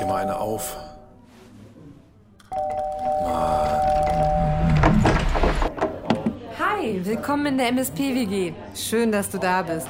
dir 0.00 0.06
mal 0.06 0.22
eine 0.22 0.38
auf. 0.38 0.76
Hi, 6.58 7.04
willkommen 7.04 7.46
in 7.46 7.58
der 7.58 7.68
MSP-WG. 7.68 8.52
Schön, 8.74 9.10
dass 9.10 9.30
du 9.30 9.38
da 9.38 9.62
bist. 9.62 9.88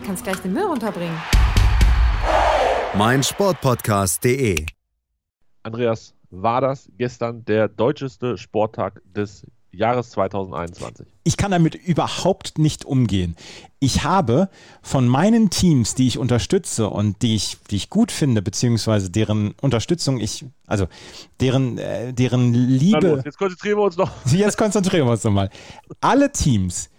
Du 0.00 0.06
kannst 0.06 0.24
gleich 0.24 0.38
den 0.38 0.52
Müll 0.52 0.64
runterbringen. 0.64 1.16
mein 2.94 3.22
Sportpodcast.de. 3.22 4.66
Andreas, 5.62 6.14
war 6.30 6.60
das 6.60 6.90
gestern 6.96 7.44
der 7.44 7.68
deutscheste 7.68 8.38
Sporttag 8.38 9.02
des 9.04 9.46
Jahres 9.72 10.10
2021? 10.10 11.06
ich 11.24 11.36
kann 11.36 11.50
damit 11.50 11.74
überhaupt 11.74 12.58
nicht 12.58 12.84
umgehen. 12.84 13.36
Ich 13.78 14.04
habe 14.04 14.48
von 14.82 15.06
meinen 15.06 15.50
Teams, 15.50 15.94
die 15.94 16.06
ich 16.06 16.18
unterstütze 16.18 16.88
und 16.88 17.22
die 17.22 17.34
ich, 17.34 17.58
die 17.70 17.76
ich 17.76 17.90
gut 17.90 18.10
finde, 18.10 18.42
beziehungsweise 18.42 19.10
deren 19.10 19.52
Unterstützung 19.60 20.18
ich, 20.18 20.44
also 20.66 20.88
deren, 21.40 21.78
äh, 21.78 22.12
deren 22.12 22.52
Liebe. 22.54 23.08
los, 23.08 23.24
jetzt 23.24 23.38
konzentrieren 23.38 23.78
wir 23.78 23.84
uns 23.84 23.96
noch. 23.96 24.10
Jetzt 24.32 24.56
konzentrieren 24.58 25.06
wir 25.06 25.12
uns 25.12 25.24
nochmal. 25.24 25.50
Alle 26.00 26.32
Teams, 26.32 26.90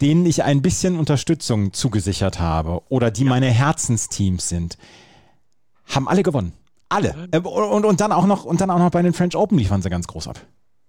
denen 0.00 0.24
ich 0.24 0.42
ein 0.42 0.62
bisschen 0.62 0.98
Unterstützung 0.98 1.72
zugesichert 1.72 2.40
habe 2.40 2.82
oder 2.88 3.10
die 3.10 3.24
meine 3.24 3.50
Herzensteams 3.50 4.48
sind, 4.48 4.78
haben 5.86 6.08
alle 6.08 6.22
gewonnen. 6.22 6.52
Alle. 6.88 7.28
Äh, 7.30 7.38
Und, 7.38 7.84
und, 7.84 8.00
dann 8.00 8.12
auch 8.12 8.26
noch, 8.26 8.44
und 8.44 8.60
dann 8.60 8.70
auch 8.70 8.78
noch 8.78 8.90
bei 8.90 9.02
den 9.02 9.12
French 9.12 9.36
Open 9.36 9.58
liefern 9.58 9.82
sie 9.82 9.90
ganz 9.90 10.06
groß 10.06 10.28
ab. 10.28 10.40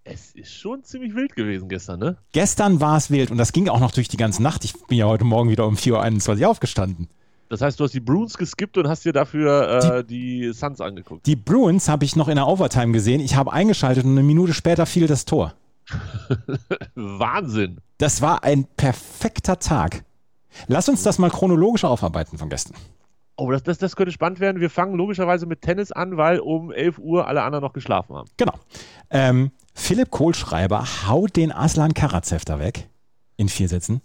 Es 0.04 0.32
ist 0.32 0.54
schon 0.54 0.84
ziemlich 0.84 1.14
wild 1.14 1.36
gewesen 1.36 1.70
gestern, 1.70 2.00
ne? 2.00 2.18
Gestern 2.32 2.82
war 2.82 2.98
es 2.98 3.12
wild 3.12 3.30
und 3.30 3.38
das 3.38 3.54
ging 3.54 3.70
auch 3.70 3.80
noch 3.80 3.92
durch 3.92 4.08
die 4.08 4.18
ganze 4.18 4.42
Nacht. 4.42 4.66
Ich 4.66 4.74
bin 4.88 4.98
ja 4.98 5.06
heute 5.06 5.24
Morgen 5.24 5.50
wieder 5.50 5.68
um 5.68 5.76
4.21 5.76 6.42
Uhr 6.42 6.50
aufgestanden. 6.50 7.08
Das 7.50 7.62
heißt, 7.62 7.80
du 7.80 7.84
hast 7.84 7.94
die 7.94 8.00
Bruins 8.00 8.38
geskippt 8.38 8.78
und 8.78 8.88
hast 8.88 9.06
dir 9.06 9.14
dafür 9.14 10.00
äh, 10.00 10.04
die, 10.04 10.54
Suns 10.54 10.82
angeguckt. 10.82 11.26
Die 11.28 11.36
Bruins 11.36 11.88
habe 11.90 12.06
ich 12.06 12.16
noch 12.16 12.30
in 12.30 12.36
der 12.36 12.48
Overtime 12.48 12.94
gesehen. 12.94 13.20
Ich 13.20 13.36
habe 13.36 13.52
eingeschaltet 13.54 14.06
und 14.06 14.12
eine 14.12 14.24
Minute 14.24 14.54
später 14.54 14.86
fiel 14.86 15.06
das 15.06 15.26
Tor. 15.26 15.54
Wahnsinn. 16.96 17.80
Das 17.98 18.22
war 18.22 18.44
ein 18.44 18.66
perfekter 18.78 19.60
Tag. 19.60 20.06
Lass 20.68 20.90
uns 20.90 21.04
das 21.04 21.20
mal 21.20 21.30
chronologisch 21.30 21.84
aufarbeiten 21.84 22.38
von 22.38 22.50
gestern. 22.50 22.76
Oh, 23.36 23.52
das, 23.52 23.64
das, 23.64 23.78
das 23.78 23.96
könnte 23.96 24.12
spannend 24.12 24.40
werden. 24.40 24.62
Wir 24.62 24.70
fangen 24.70 24.96
logischerweise 24.96 25.46
mit 25.46 25.62
Tennis 25.62 25.92
an, 25.92 26.16
weil 26.16 26.40
um 26.40 26.72
11 26.72 27.00
Uhr 27.00 27.28
alle 27.28 27.44
anderen 27.44 27.64
noch 27.64 27.74
geschlafen 27.74 28.16
haben. 28.16 28.30
Genau. 28.38 28.54
Ähm, 29.10 29.52
Philipp 29.74 30.12
Kohlschreiber 30.12 30.86
haut 31.08 31.36
den 31.36 31.52
Aslan 31.52 31.94
Karatsev 31.94 32.46
da 32.46 32.60
weg. 32.60 32.90
In 33.38 33.50
vier 33.50 33.68
Sätzen. 33.68 34.02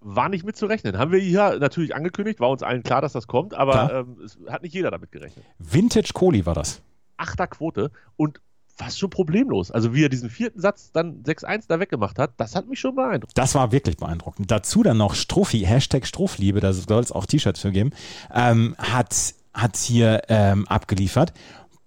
War 0.00 0.28
nicht 0.28 0.44
mit 0.44 0.56
zu 0.56 0.66
rechnen. 0.66 0.98
Haben 0.98 1.12
wir 1.12 1.20
hier 1.20 1.58
natürlich 1.58 1.94
angekündigt, 1.94 2.40
war 2.40 2.50
uns 2.50 2.62
allen 2.62 2.82
klar, 2.82 3.00
dass 3.00 3.12
das 3.12 3.26
kommt, 3.26 3.54
aber 3.54 3.92
ähm, 4.00 4.16
es 4.24 4.38
hat 4.48 4.62
nicht 4.62 4.74
jeder 4.74 4.90
damit 4.90 5.12
gerechnet. 5.12 5.44
Vintage 5.58 6.12
Kohli 6.12 6.44
war 6.46 6.54
das. 6.54 6.82
Achter 7.16 7.46
Quote 7.46 7.90
und 8.16 8.40
fast 8.74 8.98
schon 8.98 9.10
problemlos. 9.10 9.70
Also 9.70 9.94
wie 9.94 10.04
er 10.04 10.08
diesen 10.08 10.30
vierten 10.30 10.60
Satz 10.60 10.90
dann 10.92 11.22
6-1 11.22 11.64
da 11.68 11.78
weggemacht 11.78 12.18
hat, 12.18 12.32
das 12.38 12.56
hat 12.56 12.68
mich 12.68 12.80
schon 12.80 12.94
beeindruckt. 12.94 13.36
Das 13.36 13.54
war 13.54 13.70
wirklich 13.70 13.96
beeindruckend. 13.96 14.50
Dazu 14.50 14.82
dann 14.82 14.96
noch 14.96 15.14
Strophi, 15.14 15.60
Hashtag 15.60 16.06
Strohliebe, 16.06 16.60
da 16.60 16.72
soll 16.72 17.02
es 17.02 17.12
auch 17.12 17.26
T-Shirts 17.26 17.60
für 17.60 17.70
geben, 17.70 17.90
ähm, 18.32 18.74
hat, 18.78 19.34
hat 19.54 19.76
hier 19.76 20.22
ähm, 20.28 20.66
abgeliefert. 20.66 21.32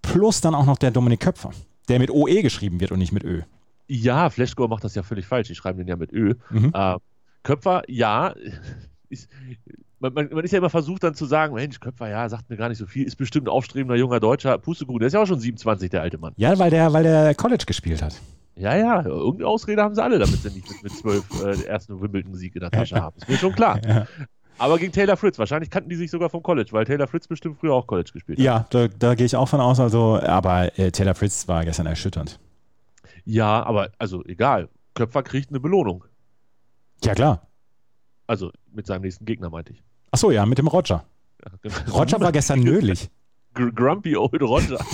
Plus 0.01 0.41
dann 0.41 0.53
auch 0.53 0.65
noch 0.65 0.77
der 0.77 0.91
Dominik 0.91 1.21
Köpfer, 1.21 1.51
der 1.89 1.99
mit 1.99 2.11
OE 2.11 2.41
geschrieben 2.41 2.79
wird 2.79 2.91
und 2.91 2.99
nicht 2.99 3.11
mit 3.11 3.23
Ö. 3.23 3.41
Ja, 3.87 4.29
Flashscore 4.29 4.69
macht 4.69 4.83
das 4.83 4.95
ja 4.95 5.03
völlig 5.03 5.25
falsch. 5.27 5.47
Die 5.47 5.55
schreiben 5.55 5.77
den 5.77 5.87
ja 5.87 5.95
mit 5.95 6.11
Ö. 6.11 6.35
Mhm. 6.49 6.71
Äh, 6.73 6.97
Köpfer, 7.43 7.83
ja. 7.87 8.33
Ist, 9.09 9.29
man, 9.99 10.13
man, 10.13 10.29
man 10.31 10.43
ist 10.43 10.51
ja 10.51 10.57
immer 10.57 10.71
versucht 10.71 11.03
dann 11.03 11.13
zu 11.13 11.25
sagen, 11.25 11.53
Mensch, 11.53 11.79
Köpfer, 11.79 12.09
ja, 12.09 12.27
sagt 12.27 12.49
mir 12.49 12.57
gar 12.57 12.69
nicht 12.69 12.79
so 12.79 12.87
viel, 12.87 13.05
ist 13.05 13.15
bestimmt 13.17 13.47
ein 13.47 13.51
aufstrebender 13.51 13.95
junger 13.95 14.19
Deutscher. 14.19 14.57
Pustekuchen, 14.57 14.99
der 14.99 15.07
ist 15.07 15.13
ja 15.13 15.21
auch 15.21 15.27
schon 15.27 15.39
27, 15.39 15.91
der 15.91 16.01
alte 16.01 16.17
Mann. 16.17 16.33
Ja, 16.37 16.57
weil 16.57 16.71
der, 16.71 16.91
weil 16.91 17.03
der 17.03 17.35
College 17.35 17.65
gespielt 17.65 18.01
hat. 18.01 18.19
Ja, 18.55 18.75
ja, 18.75 19.05
irgendeine 19.05 19.47
Ausrede 19.47 19.83
haben 19.83 19.95
sie 19.95 20.03
alle, 20.03 20.17
damit 20.17 20.41
sie 20.41 20.49
nicht 20.49 20.69
mit, 20.69 20.83
mit 20.83 20.91
12 20.93 21.43
äh, 21.43 21.55
den 21.57 21.65
ersten 21.65 22.01
Wimbledon-Sieg 22.01 22.55
in 22.55 22.61
der 22.61 22.71
Tasche 22.71 22.95
haben. 22.95 23.17
Ist 23.17 23.29
mir 23.29 23.37
schon 23.37 23.53
klar. 23.53 23.79
Ja. 23.85 24.07
Aber 24.57 24.77
gegen 24.77 24.91
Taylor 24.91 25.17
Fritz, 25.17 25.37
wahrscheinlich 25.37 25.69
kannten 25.69 25.89
die 25.89 25.95
sich 25.95 26.09
sogar 26.09 26.29
vom 26.29 26.41
College, 26.41 26.69
weil 26.71 26.85
Taylor 26.85 27.07
Fritz 27.07 27.27
bestimmt 27.27 27.59
früher 27.59 27.73
auch 27.73 27.87
College 27.87 28.11
gespielt 28.13 28.37
hat. 28.37 28.45
Ja, 28.45 28.65
da, 28.69 28.87
da 28.87 29.15
gehe 29.15 29.25
ich 29.25 29.35
auch 29.35 29.47
von 29.47 29.59
aus. 29.59 29.79
Also, 29.79 30.19
aber 30.21 30.77
äh, 30.79 30.91
Taylor 30.91 31.15
Fritz 31.15 31.47
war 31.47 31.65
gestern 31.65 31.85
erschütternd. 31.87 32.39
Ja, 33.25 33.63
aber 33.63 33.91
also 33.97 34.23
egal. 34.25 34.69
Köpfer 34.93 35.23
kriegt 35.23 35.49
eine 35.49 35.59
Belohnung. 35.59 36.05
Ja, 37.03 37.13
klar. 37.13 37.47
Also 38.27 38.51
mit 38.71 38.87
seinem 38.87 39.01
nächsten 39.01 39.25
Gegner, 39.25 39.49
meinte 39.49 39.73
ich. 39.73 39.83
Achso, 40.11 40.31
ja, 40.31 40.45
mit 40.45 40.57
dem 40.57 40.67
Roger. 40.67 41.03
Ja, 41.43 41.51
genau. 41.61 41.75
Roger 41.99 42.21
war 42.21 42.31
gestern 42.31 42.61
nölig. 42.61 43.09
Gr 43.53 43.71
Grumpy 43.71 44.15
Old 44.15 44.41
Roger. 44.41 44.79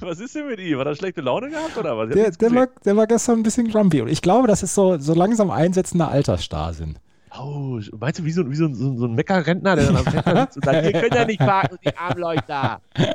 was 0.00 0.20
ist 0.20 0.34
denn 0.34 0.48
mit 0.48 0.58
ihm? 0.58 0.78
Hat 0.78 0.86
er 0.86 0.94
schlechte 0.96 1.20
Laune 1.20 1.50
gehabt 1.50 1.76
oder 1.76 1.96
was? 1.96 2.10
Der, 2.10 2.30
der, 2.30 2.54
war, 2.54 2.68
der 2.84 2.96
war 2.96 3.06
gestern 3.06 3.40
ein 3.40 3.42
bisschen 3.42 3.68
grumpy. 3.68 4.00
Und 4.00 4.08
ich 4.08 4.22
glaube, 4.22 4.48
das 4.48 4.62
ist 4.62 4.74
so, 4.74 4.98
so 4.98 5.14
langsam 5.14 5.50
einsetzender 5.50 6.08
Altersstarrsinn. 6.08 6.98
Oh, 7.40 7.80
meinst 7.98 8.18
du, 8.18 8.24
wie 8.24 8.30
so, 8.32 8.50
wie 8.50 8.54
so, 8.56 8.66
ein- 8.66 8.74
so, 8.74 8.96
so 8.96 9.06
ein 9.06 9.14
Meckerrentner, 9.14 9.76
der 9.76 9.86
dann 9.86 9.96
am 9.96 10.04
Fenster 10.04 10.40
sitzt 10.42 10.56
und 10.56 10.64
sagt, 10.64 10.84
ihr 10.84 10.92
könnt 10.92 11.14
ja 11.14 11.24
nicht 11.24 11.38
parken, 11.38 11.78
die 11.84 11.96
Armleuchter. 11.96 12.80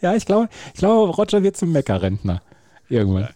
Ja, 0.00 0.14
ich 0.14 0.24
glaube, 0.24 0.48
ich 0.72 0.78
glaube 0.80 1.12
Roger 1.12 1.42
wird 1.42 1.56
zum 1.56 1.70
Meckerrentner. 1.72 2.40
Irgendwann. 2.88 3.28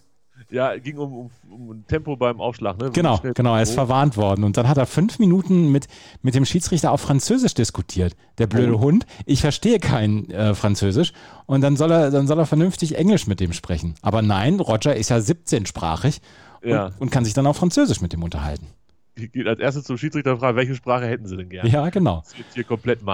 Ja, 0.49 0.75
ging 0.77 0.97
um, 0.97 1.13
um, 1.13 1.69
um 1.69 1.87
Tempo 1.87 2.15
beim 2.15 2.41
Aufschlag, 2.41 2.79
ne? 2.79 2.89
Genau, 2.91 3.19
genau, 3.35 3.55
er 3.55 3.61
ist 3.61 3.75
verwarnt 3.75 4.17
worden. 4.17 4.43
Und 4.43 4.57
dann 4.57 4.67
hat 4.67 4.77
er 4.77 4.87
fünf 4.87 5.19
Minuten 5.19 5.71
mit, 5.71 5.87
mit 6.23 6.33
dem 6.33 6.43
Schiedsrichter 6.45 6.91
auf 6.91 7.01
Französisch 7.01 7.53
diskutiert. 7.53 8.15
Der 8.39 8.47
blöde 8.47 8.75
Oh. 8.75 8.81
Hund. 8.81 9.05
Ich 9.27 9.41
verstehe 9.41 9.79
kein 9.79 10.29
äh, 10.31 10.55
Französisch. 10.55 11.13
Und 11.45 11.61
dann 11.61 11.77
soll, 11.77 11.91
er, 11.91 12.09
dann 12.09 12.25
soll 12.27 12.39
er 12.39 12.47
vernünftig 12.47 12.97
Englisch 12.97 13.27
mit 13.27 13.39
dem 13.39 13.53
sprechen. 13.53 13.93
Aber 14.01 14.23
nein, 14.23 14.59
Roger 14.59 14.95
ist 14.95 15.09
ja 15.09 15.17
17-sprachig 15.17 16.19
und, 16.63 16.69
Ja. 16.69 16.89
und 16.99 17.11
kann 17.11 17.25
sich 17.25 17.35
dann 17.35 17.45
auf 17.45 17.57
Französisch 17.57 18.01
mit 18.01 18.11
dem 18.11 18.23
unterhalten. 18.23 18.67
Geht 19.15 19.47
als 19.47 19.59
erstes 19.59 19.83
zum 19.83 19.97
Schiedsrichter 19.97 20.31
und 20.33 20.39
fragt, 20.39 20.55
welche 20.55 20.73
Sprache 20.75 21.05
hätten 21.05 21.27
sie 21.27 21.37
denn 21.37 21.49
gerne? 21.49 21.69
Ja, 21.69 21.89
genau. 21.89 22.21
Das 22.21 22.29
ist 22.33 22.39
jetzt 22.39 22.53
hier 22.55 22.63
komplett 22.63 23.05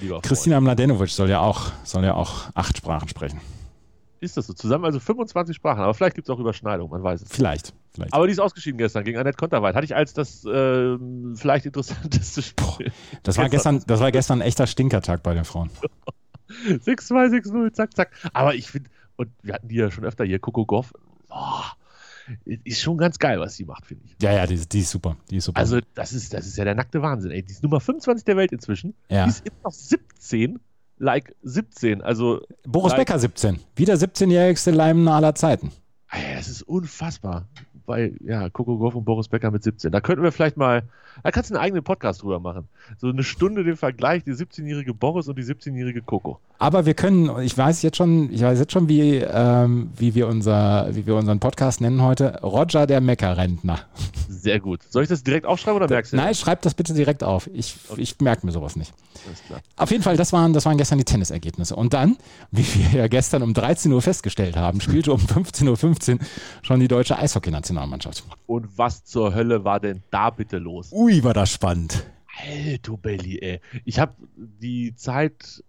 lieber 0.00 0.14
Freund. 0.14 0.22
Christina 0.22 0.60
Mladenovic 0.60 1.08
soll 1.10 1.30
ja 1.30 1.40
auch, 1.40 1.72
soll 1.82 2.04
ja 2.04 2.14
auch 2.14 2.50
acht 2.54 2.76
Sprachen 2.76 3.08
sprechen. 3.08 3.40
Ist 4.20 4.36
das 4.36 4.46
so? 4.46 4.52
Zusammen 4.52 4.84
also 4.84 5.00
25 5.00 5.56
Sprachen, 5.56 5.80
aber 5.80 5.94
vielleicht 5.94 6.14
gibt 6.14 6.28
es 6.28 6.30
auch 6.34 6.38
Überschneidungen, 6.38 6.92
man 6.92 7.02
weiß 7.02 7.22
es. 7.22 7.28
Vielleicht. 7.28 7.74
vielleicht. 7.92 8.14
Aber 8.14 8.26
die 8.28 8.32
ist 8.32 8.38
ausgeschieden 8.38 8.78
gestern 8.78 9.02
gegen 9.02 9.18
Annette 9.18 9.36
Konterweit. 9.36 9.74
Hatte 9.74 9.84
ich 9.84 9.96
als 9.96 10.14
das 10.14 10.44
ähm, 10.44 11.34
vielleicht 11.36 11.66
interessanteste 11.66 12.40
Spiel. 12.42 12.92
Das 13.24 13.36
war 13.36 13.48
gestern- 13.48 13.78
gestern, 13.78 13.88
das 13.88 14.00
war 14.00 14.12
gestern 14.12 14.38
ein 14.40 14.46
echter 14.46 14.68
Stinkertag 14.68 15.24
bei 15.24 15.34
den 15.34 15.44
Frauen. 15.44 15.70
6-2, 16.68 17.42
6-0, 17.42 17.72
zack, 17.72 17.96
zack. 17.96 18.10
Aber 18.32 18.54
ich 18.54 18.68
finde, 18.70 18.90
und 19.16 19.30
wir 19.42 19.54
hatten 19.54 19.66
die 19.66 19.74
ja 19.76 19.90
schon 19.90 20.04
öfter 20.04 20.24
hier, 20.24 20.38
Coco 20.38 20.66
Goff, 20.66 20.92
oh, 21.30 21.62
ist 22.44 22.80
schon 22.80 22.98
ganz 22.98 23.18
geil, 23.18 23.40
was 23.40 23.56
sie 23.56 23.64
macht, 23.64 23.86
finde 23.86 24.04
ich. 24.06 24.16
Ja, 24.22 24.32
ja, 24.32 24.46
die, 24.46 24.56
die 24.56 24.80
ist 24.80 24.90
super. 24.90 25.16
Die 25.30 25.36
ist 25.36 25.44
super. 25.46 25.58
Also, 25.58 25.80
das 25.94 26.12
ist, 26.12 26.32
das 26.34 26.46
ist 26.46 26.56
ja 26.56 26.64
der 26.64 26.74
nackte 26.74 27.02
Wahnsinn, 27.02 27.30
ey. 27.30 27.42
Die 27.42 27.52
ist 27.52 27.62
Nummer 27.62 27.80
25 27.80 28.24
der 28.24 28.36
Welt 28.36 28.52
inzwischen. 28.52 28.94
Ja. 29.08 29.24
Die 29.24 29.30
ist 29.30 29.46
immer 29.46 29.56
noch 29.64 29.72
17, 29.72 30.58
like 30.98 31.34
17. 31.42 32.02
Also, 32.02 32.40
Boris 32.66 32.92
like- 32.92 33.06
Becker 33.06 33.18
17. 33.18 33.58
Wieder 33.76 33.94
17-jährigste 33.94 34.70
Leimener 34.70 35.14
aller 35.14 35.34
Zeiten. 35.34 35.72
ey, 36.10 36.34
das 36.36 36.48
ist 36.48 36.62
unfassbar. 36.62 37.48
Bei, 37.86 38.12
ja, 38.24 38.48
Coco 38.50 38.78
Goff 38.78 38.94
und 38.94 39.04
Boris 39.04 39.28
Becker 39.28 39.50
mit 39.50 39.62
17. 39.62 39.90
Da 39.90 40.00
könnten 40.00 40.22
wir 40.22 40.32
vielleicht 40.32 40.56
mal, 40.56 40.82
da 41.22 41.30
kannst 41.30 41.50
du 41.50 41.54
einen 41.54 41.64
eigenen 41.64 41.84
Podcast 41.84 42.22
drüber 42.22 42.40
machen. 42.40 42.68
So 42.98 43.08
eine 43.08 43.22
Stunde 43.22 43.64
den 43.64 43.76
Vergleich, 43.76 44.24
die 44.24 44.32
17-jährige 44.32 44.94
Boris 44.94 45.28
und 45.28 45.38
die 45.38 45.44
17-jährige 45.44 46.02
Coco. 46.02 46.38
Aber 46.58 46.86
wir 46.86 46.94
können, 46.94 47.40
ich 47.42 47.58
weiß 47.58 47.82
jetzt 47.82 47.96
schon, 47.96 48.32
ich 48.32 48.42
weiß 48.42 48.58
jetzt 48.58 48.72
schon, 48.72 48.88
wie, 48.88 49.16
ähm, 49.16 49.90
wie, 49.96 50.14
wir 50.14 50.28
unser, 50.28 50.94
wie 50.94 51.06
wir 51.06 51.16
unseren 51.16 51.40
Podcast 51.40 51.80
nennen 51.80 52.02
heute. 52.02 52.40
Roger 52.42 52.86
der 52.86 53.00
Meckerrentner. 53.00 53.80
Sehr 54.28 54.60
gut. 54.60 54.80
Soll 54.88 55.02
ich 55.02 55.08
das 55.08 55.24
direkt 55.24 55.46
aufschreiben 55.46 55.76
oder 55.76 55.88
merkst 55.88 56.12
du? 56.12 56.16
Nein, 56.16 56.34
schreib 56.34 56.62
das 56.62 56.74
bitte 56.74 56.94
direkt 56.94 57.24
auf. 57.24 57.50
Ich, 57.52 57.76
ich 57.96 58.20
merke 58.20 58.46
mir 58.46 58.52
sowas 58.52 58.76
nicht. 58.76 58.92
Auf 59.76 59.90
jeden 59.90 60.02
Fall, 60.02 60.16
das 60.16 60.32
waren, 60.32 60.52
das 60.52 60.64
waren 60.64 60.78
gestern 60.78 60.98
die 60.98 61.04
Tennisergebnisse. 61.04 61.76
Und 61.76 61.94
dann, 61.94 62.16
wie 62.50 62.64
wir 62.74 63.00
ja 63.00 63.08
gestern 63.08 63.42
um 63.42 63.54
13 63.54 63.92
Uhr 63.92 64.02
festgestellt 64.02 64.56
haben, 64.56 64.80
spielte 64.80 65.12
um 65.12 65.20
15.15 65.20 66.14
Uhr 66.14 66.18
schon 66.62 66.80
die 66.80 66.88
deutsche 66.88 67.18
Eishockeynationalmannschaft. 67.72 68.24
Und 68.46 68.78
was 68.78 69.04
zur 69.04 69.34
Hölle 69.34 69.64
war 69.64 69.80
denn 69.80 70.02
da 70.10 70.30
bitte 70.30 70.58
los? 70.58 70.90
Ui, 70.92 71.22
war 71.24 71.34
das 71.34 71.50
spannend. 71.52 72.04
Alter 72.40 72.96
Belly, 72.96 73.38
ey. 73.40 73.60
Ich 73.84 73.98
habe 73.98 74.14
die 74.36 74.94
Zeit 74.94 75.62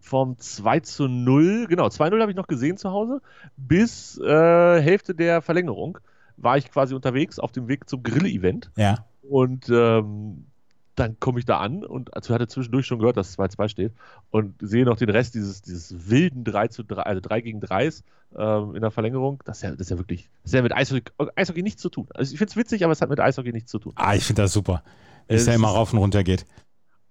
vom 0.00 0.38
2 0.38 0.80
zu 0.80 1.08
0, 1.08 1.66
genau, 1.68 1.86
2-0 1.86 2.20
habe 2.20 2.30
ich 2.32 2.36
noch 2.36 2.48
gesehen 2.48 2.76
zu 2.76 2.90
Hause, 2.90 3.22
bis 3.56 4.18
äh, 4.18 4.82
Hälfte 4.82 5.14
der 5.14 5.40
Verlängerung 5.42 5.98
war 6.36 6.56
ich 6.58 6.70
quasi 6.70 6.94
unterwegs 6.94 7.38
auf 7.38 7.52
dem 7.52 7.68
Weg 7.68 7.88
zum 7.88 8.02
Grill-Event 8.02 8.72
Ja. 8.76 9.06
und 9.22 9.68
ähm, 9.70 10.46
dann 10.94 11.18
komme 11.20 11.38
ich 11.38 11.44
da 11.44 11.58
an 11.58 11.84
und 11.84 12.14
also 12.14 12.34
hatte 12.34 12.48
zwischendurch 12.48 12.86
schon 12.86 12.98
gehört, 12.98 13.16
dass 13.16 13.38
2-2 13.38 13.68
steht 13.68 13.92
und 14.30 14.54
sehe 14.60 14.84
noch 14.84 14.96
den 14.96 15.08
Rest 15.08 15.34
dieses, 15.34 15.62
dieses 15.62 16.10
wilden 16.10 16.44
3 16.44 16.68
zu 16.68 16.82
3, 16.82 17.02
also 17.02 17.20
3 17.20 17.40
gegen 17.40 17.60
3 17.60 17.90
ähm, 18.36 18.74
in 18.74 18.82
der 18.82 18.90
Verlängerung. 18.90 19.42
Das 19.44 19.58
ist 19.58 19.62
ja, 19.62 19.70
das 19.70 19.80
ist 19.80 19.90
ja 19.90 19.98
wirklich, 19.98 20.30
das 20.42 20.50
ist 20.50 20.54
ja 20.54 20.62
mit 20.62 20.72
Eishockey, 20.72 21.12
Eishockey 21.36 21.62
nichts 21.62 21.80
zu 21.80 21.88
tun. 21.88 22.06
Also 22.14 22.32
ich 22.32 22.38
finde 22.38 22.50
es 22.50 22.56
witzig, 22.56 22.84
aber 22.84 22.92
es 22.92 23.00
hat 23.00 23.08
mit 23.08 23.20
Eishockey 23.20 23.52
nichts 23.52 23.70
zu 23.70 23.78
tun. 23.78 23.92
Ah, 23.96 24.14
ich 24.14 24.24
finde 24.24 24.42
das 24.42 24.52
super. 24.52 24.82
Wie 25.28 25.34
es 25.34 25.46
ja 25.46 25.54
immer 25.54 25.68
rauf 25.68 25.92
und 25.92 25.98
runter 25.98 26.24
geht. 26.24 26.44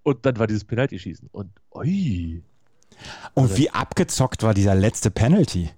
Und 0.04 0.25
dann 0.25 0.38
war 0.38 0.48
dieses 0.48 0.63
Penalty-Schießen. 0.66 1.30
Und 1.31 1.51
ui, 1.74 2.44
Und 3.33 3.57
wie 3.57 3.69
abgezockt 3.69 4.44
war 4.44 4.54
dieser 4.54 4.75
letzte 4.75 5.12
Penalty? 5.12 5.72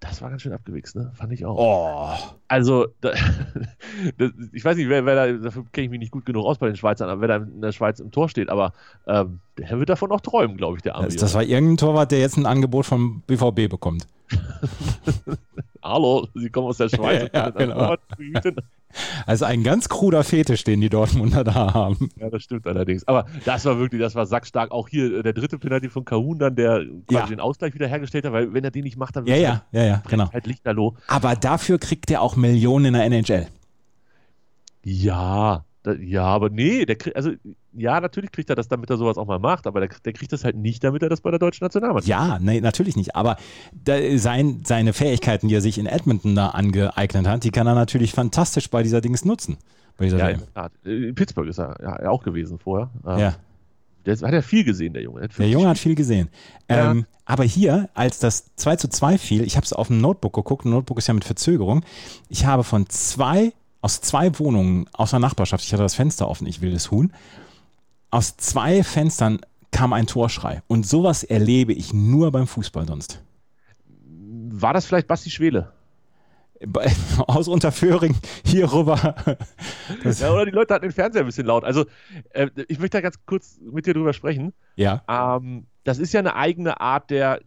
Das 0.00 0.22
war 0.22 0.30
ganz 0.30 0.40
schön 0.42 0.52
abgewichst, 0.52 0.96
ne? 0.96 1.12
Fand 1.14 1.32
ich 1.32 1.44
auch. 1.44 1.56
Oh. 1.58 2.34
Also, 2.48 2.88
da, 3.02 3.12
das, 4.18 4.30
ich 4.52 4.64
weiß 4.64 4.76
nicht, 4.76 4.88
wer, 4.88 5.04
wer 5.04 5.14
da, 5.14 5.32
dafür 5.32 5.64
kenne 5.72 5.84
ich 5.84 5.90
mich 5.90 6.00
nicht 6.00 6.10
gut 6.10 6.24
genug 6.24 6.46
aus 6.46 6.58
bei 6.58 6.66
den 6.66 6.76
Schweizern, 6.76 7.10
aber 7.10 7.20
wer 7.20 7.28
da 7.28 7.36
in 7.36 7.60
der 7.60 7.72
Schweiz 7.72 8.00
im 8.00 8.10
Tor 8.10 8.30
steht, 8.30 8.48
aber 8.48 8.72
ähm, 9.06 9.40
der 9.58 9.78
wird 9.78 9.90
davon 9.90 10.10
auch 10.10 10.22
träumen, 10.22 10.56
glaube 10.56 10.78
ich, 10.78 10.82
der 10.82 10.96
arme 10.96 11.06
Das, 11.06 11.16
das 11.16 11.34
war 11.34 11.42
irgendein 11.42 11.76
Torwart, 11.76 12.12
der 12.12 12.18
jetzt 12.20 12.38
ein 12.38 12.46
Angebot 12.46 12.86
vom 12.86 13.22
BVB 13.26 13.68
bekommt. 13.68 14.06
Hallo, 15.82 16.28
Sie 16.34 16.50
kommen 16.50 16.66
aus 16.68 16.76
der 16.78 16.88
Schweiz. 16.94 17.30
Ja, 17.32 17.50
genau. 17.50 17.96
Also 19.24 19.44
ein 19.44 19.62
ganz 19.62 19.88
kruder 19.88 20.24
Fetisch, 20.24 20.64
den 20.64 20.80
die 20.80 20.88
Dortmunder 20.88 21.44
da 21.44 21.72
haben. 21.74 22.10
Ja, 22.16 22.28
das 22.28 22.42
stimmt 22.42 22.66
allerdings. 22.66 23.06
Aber 23.06 23.26
das 23.44 23.64
war 23.64 23.78
wirklich, 23.78 24.00
das 24.00 24.14
war 24.16 24.26
sackstark. 24.26 24.72
Auch 24.72 24.88
hier 24.88 25.18
äh, 25.18 25.22
der 25.22 25.32
dritte 25.32 25.58
Penalty 25.58 25.88
von 25.88 26.04
Kahun 26.04 26.38
dann, 26.38 26.56
der 26.56 26.84
quasi 27.06 27.12
Ja. 27.14 27.26
den 27.26 27.40
Ausgleich 27.40 27.72
wieder 27.74 27.86
hergestellt 27.86 28.24
hat, 28.24 28.32
weil 28.32 28.52
wenn 28.52 28.64
er 28.64 28.70
den 28.72 28.84
nicht 28.84 28.96
macht, 28.96 29.14
dann 29.16 29.26
Ja, 29.26 29.36
ja, 29.36 29.64
ja, 29.72 29.84
ja, 29.84 30.02
genau. 30.08 30.30
halt 30.32 30.46
Lichterloh. 30.46 30.96
Aber 31.06 31.36
dafür 31.36 31.78
kriegt 31.78 32.10
er 32.10 32.20
auch 32.22 32.34
Millionen 32.36 32.86
in 32.86 32.94
der 32.94 33.04
NHL. 33.04 33.46
Ja, 34.84 35.64
ja, 36.00 36.24
aber 36.24 36.50
nee, 36.50 36.84
der 36.84 36.96
kriegt, 36.96 37.16
also 37.16 37.30
ja, 37.72 38.00
natürlich 38.00 38.32
kriegt 38.32 38.50
er 38.50 38.56
das, 38.56 38.68
damit 38.68 38.90
er 38.90 38.96
sowas 38.96 39.16
auch 39.16 39.26
mal 39.26 39.38
macht, 39.38 39.66
aber 39.66 39.80
der, 39.80 39.90
der 40.04 40.12
kriegt 40.12 40.32
das 40.32 40.44
halt 40.44 40.56
nicht, 40.56 40.82
damit 40.82 41.02
er 41.02 41.08
das 41.08 41.20
bei 41.20 41.30
der 41.30 41.38
deutschen 41.38 41.64
Nationalmannschaft 41.64 42.08
Ja, 42.08 42.38
nee, 42.40 42.60
natürlich 42.60 42.96
nicht. 42.96 43.14
Aber 43.14 43.36
sein, 44.16 44.62
seine 44.64 44.92
Fähigkeiten, 44.92 45.48
die 45.48 45.54
er 45.54 45.60
sich 45.60 45.78
in 45.78 45.86
Edmonton 45.86 46.34
da 46.34 46.48
angeeignet 46.48 47.28
hat, 47.28 47.44
die 47.44 47.50
kann 47.50 47.66
er 47.66 47.74
natürlich 47.74 48.12
fantastisch 48.12 48.70
bei 48.70 48.82
dieser 48.82 49.00
Dings 49.00 49.24
nutzen. 49.24 49.56
Bei 49.96 50.06
dieser 50.06 50.18
Ja, 50.18 50.28
in 50.28 50.40
Tat. 50.54 50.72
Äh, 50.84 51.08
In 51.08 51.14
Pittsburgh 51.14 51.48
ist 51.48 51.58
er 51.58 51.76
ja, 51.80 52.08
auch 52.08 52.22
gewesen 52.22 52.58
vorher. 52.58 52.90
Ähm, 53.06 53.18
ja. 53.18 53.34
Der 54.06 54.16
hat 54.16 54.32
ja 54.32 54.42
viel 54.42 54.64
gesehen, 54.64 54.94
der 54.94 55.02
Junge. 55.02 55.28
Der 55.28 55.48
Junge 55.48 55.68
hat 55.68 55.78
viel 55.78 55.94
gesehen. 55.94 56.30
Ja. 56.68 56.90
Ähm, 56.90 57.06
aber 57.26 57.44
hier, 57.44 57.90
als 57.94 58.18
das 58.18 58.56
2 58.56 58.76
zu 58.76 58.88
2 58.88 59.18
fiel, 59.18 59.44
ich 59.44 59.56
habe 59.56 59.64
es 59.64 59.72
auf 59.72 59.88
dem 59.88 60.00
Notebook 60.00 60.32
geguckt, 60.32 60.64
ein 60.64 60.70
Notebook 60.70 60.98
ist 60.98 61.06
ja 61.06 61.14
mit 61.14 61.24
Verzögerung, 61.24 61.84
ich 62.28 62.46
habe 62.46 62.64
von 62.64 62.88
zwei, 62.88 63.52
aus 63.82 64.00
zwei 64.00 64.36
Wohnungen 64.38 64.88
aus 64.92 65.10
der 65.10 65.20
Nachbarschaft, 65.20 65.64
ich 65.64 65.72
hatte 65.72 65.82
das 65.82 65.94
Fenster 65.94 66.28
offen, 66.28 66.46
ich 66.46 66.60
will 66.60 66.72
das 66.72 66.90
Huhn, 66.90 67.12
aus 68.10 68.36
zwei 68.36 68.82
Fenstern 68.82 69.40
kam 69.72 69.92
ein 69.92 70.06
Torschrei. 70.06 70.62
Und 70.66 70.86
sowas 70.86 71.22
erlebe 71.24 71.72
ich 71.72 71.92
nur 71.92 72.30
beim 72.32 72.46
Fußball 72.46 72.86
sonst. 72.86 73.22
War 74.52 74.74
das 74.74 74.86
vielleicht 74.86 75.06
Basti 75.06 75.30
Schwele? 75.30 75.72
Bei- 76.66 76.90
Aus 77.26 77.48
Unterföhring 77.48 78.14
hier 78.44 78.70
rüber. 78.72 79.14
Das, 80.02 80.20
Ja, 80.20 80.32
oder 80.32 80.44
die 80.44 80.50
Leute 80.50 80.74
hatten 80.74 80.82
den 80.84 80.92
Fernseher 80.92 81.22
ein 81.22 81.26
bisschen 81.26 81.46
laut. 81.46 81.64
Also, 81.64 81.86
äh, 82.30 82.48
ich 82.68 82.78
möchte 82.78 82.98
da 82.98 83.00
ganz 83.00 83.16
kurz 83.24 83.58
mit 83.62 83.86
dir 83.86 83.94
drüber 83.94 84.12
sprechen. 84.12 84.52
ja, 84.76 85.02
Ähm, 85.08 85.66
das 85.84 85.98
ist 85.98 86.12
ja 86.12 86.20
eine 86.20 86.36
eigene 86.36 86.78
Art 86.80 87.08
der 87.10 87.40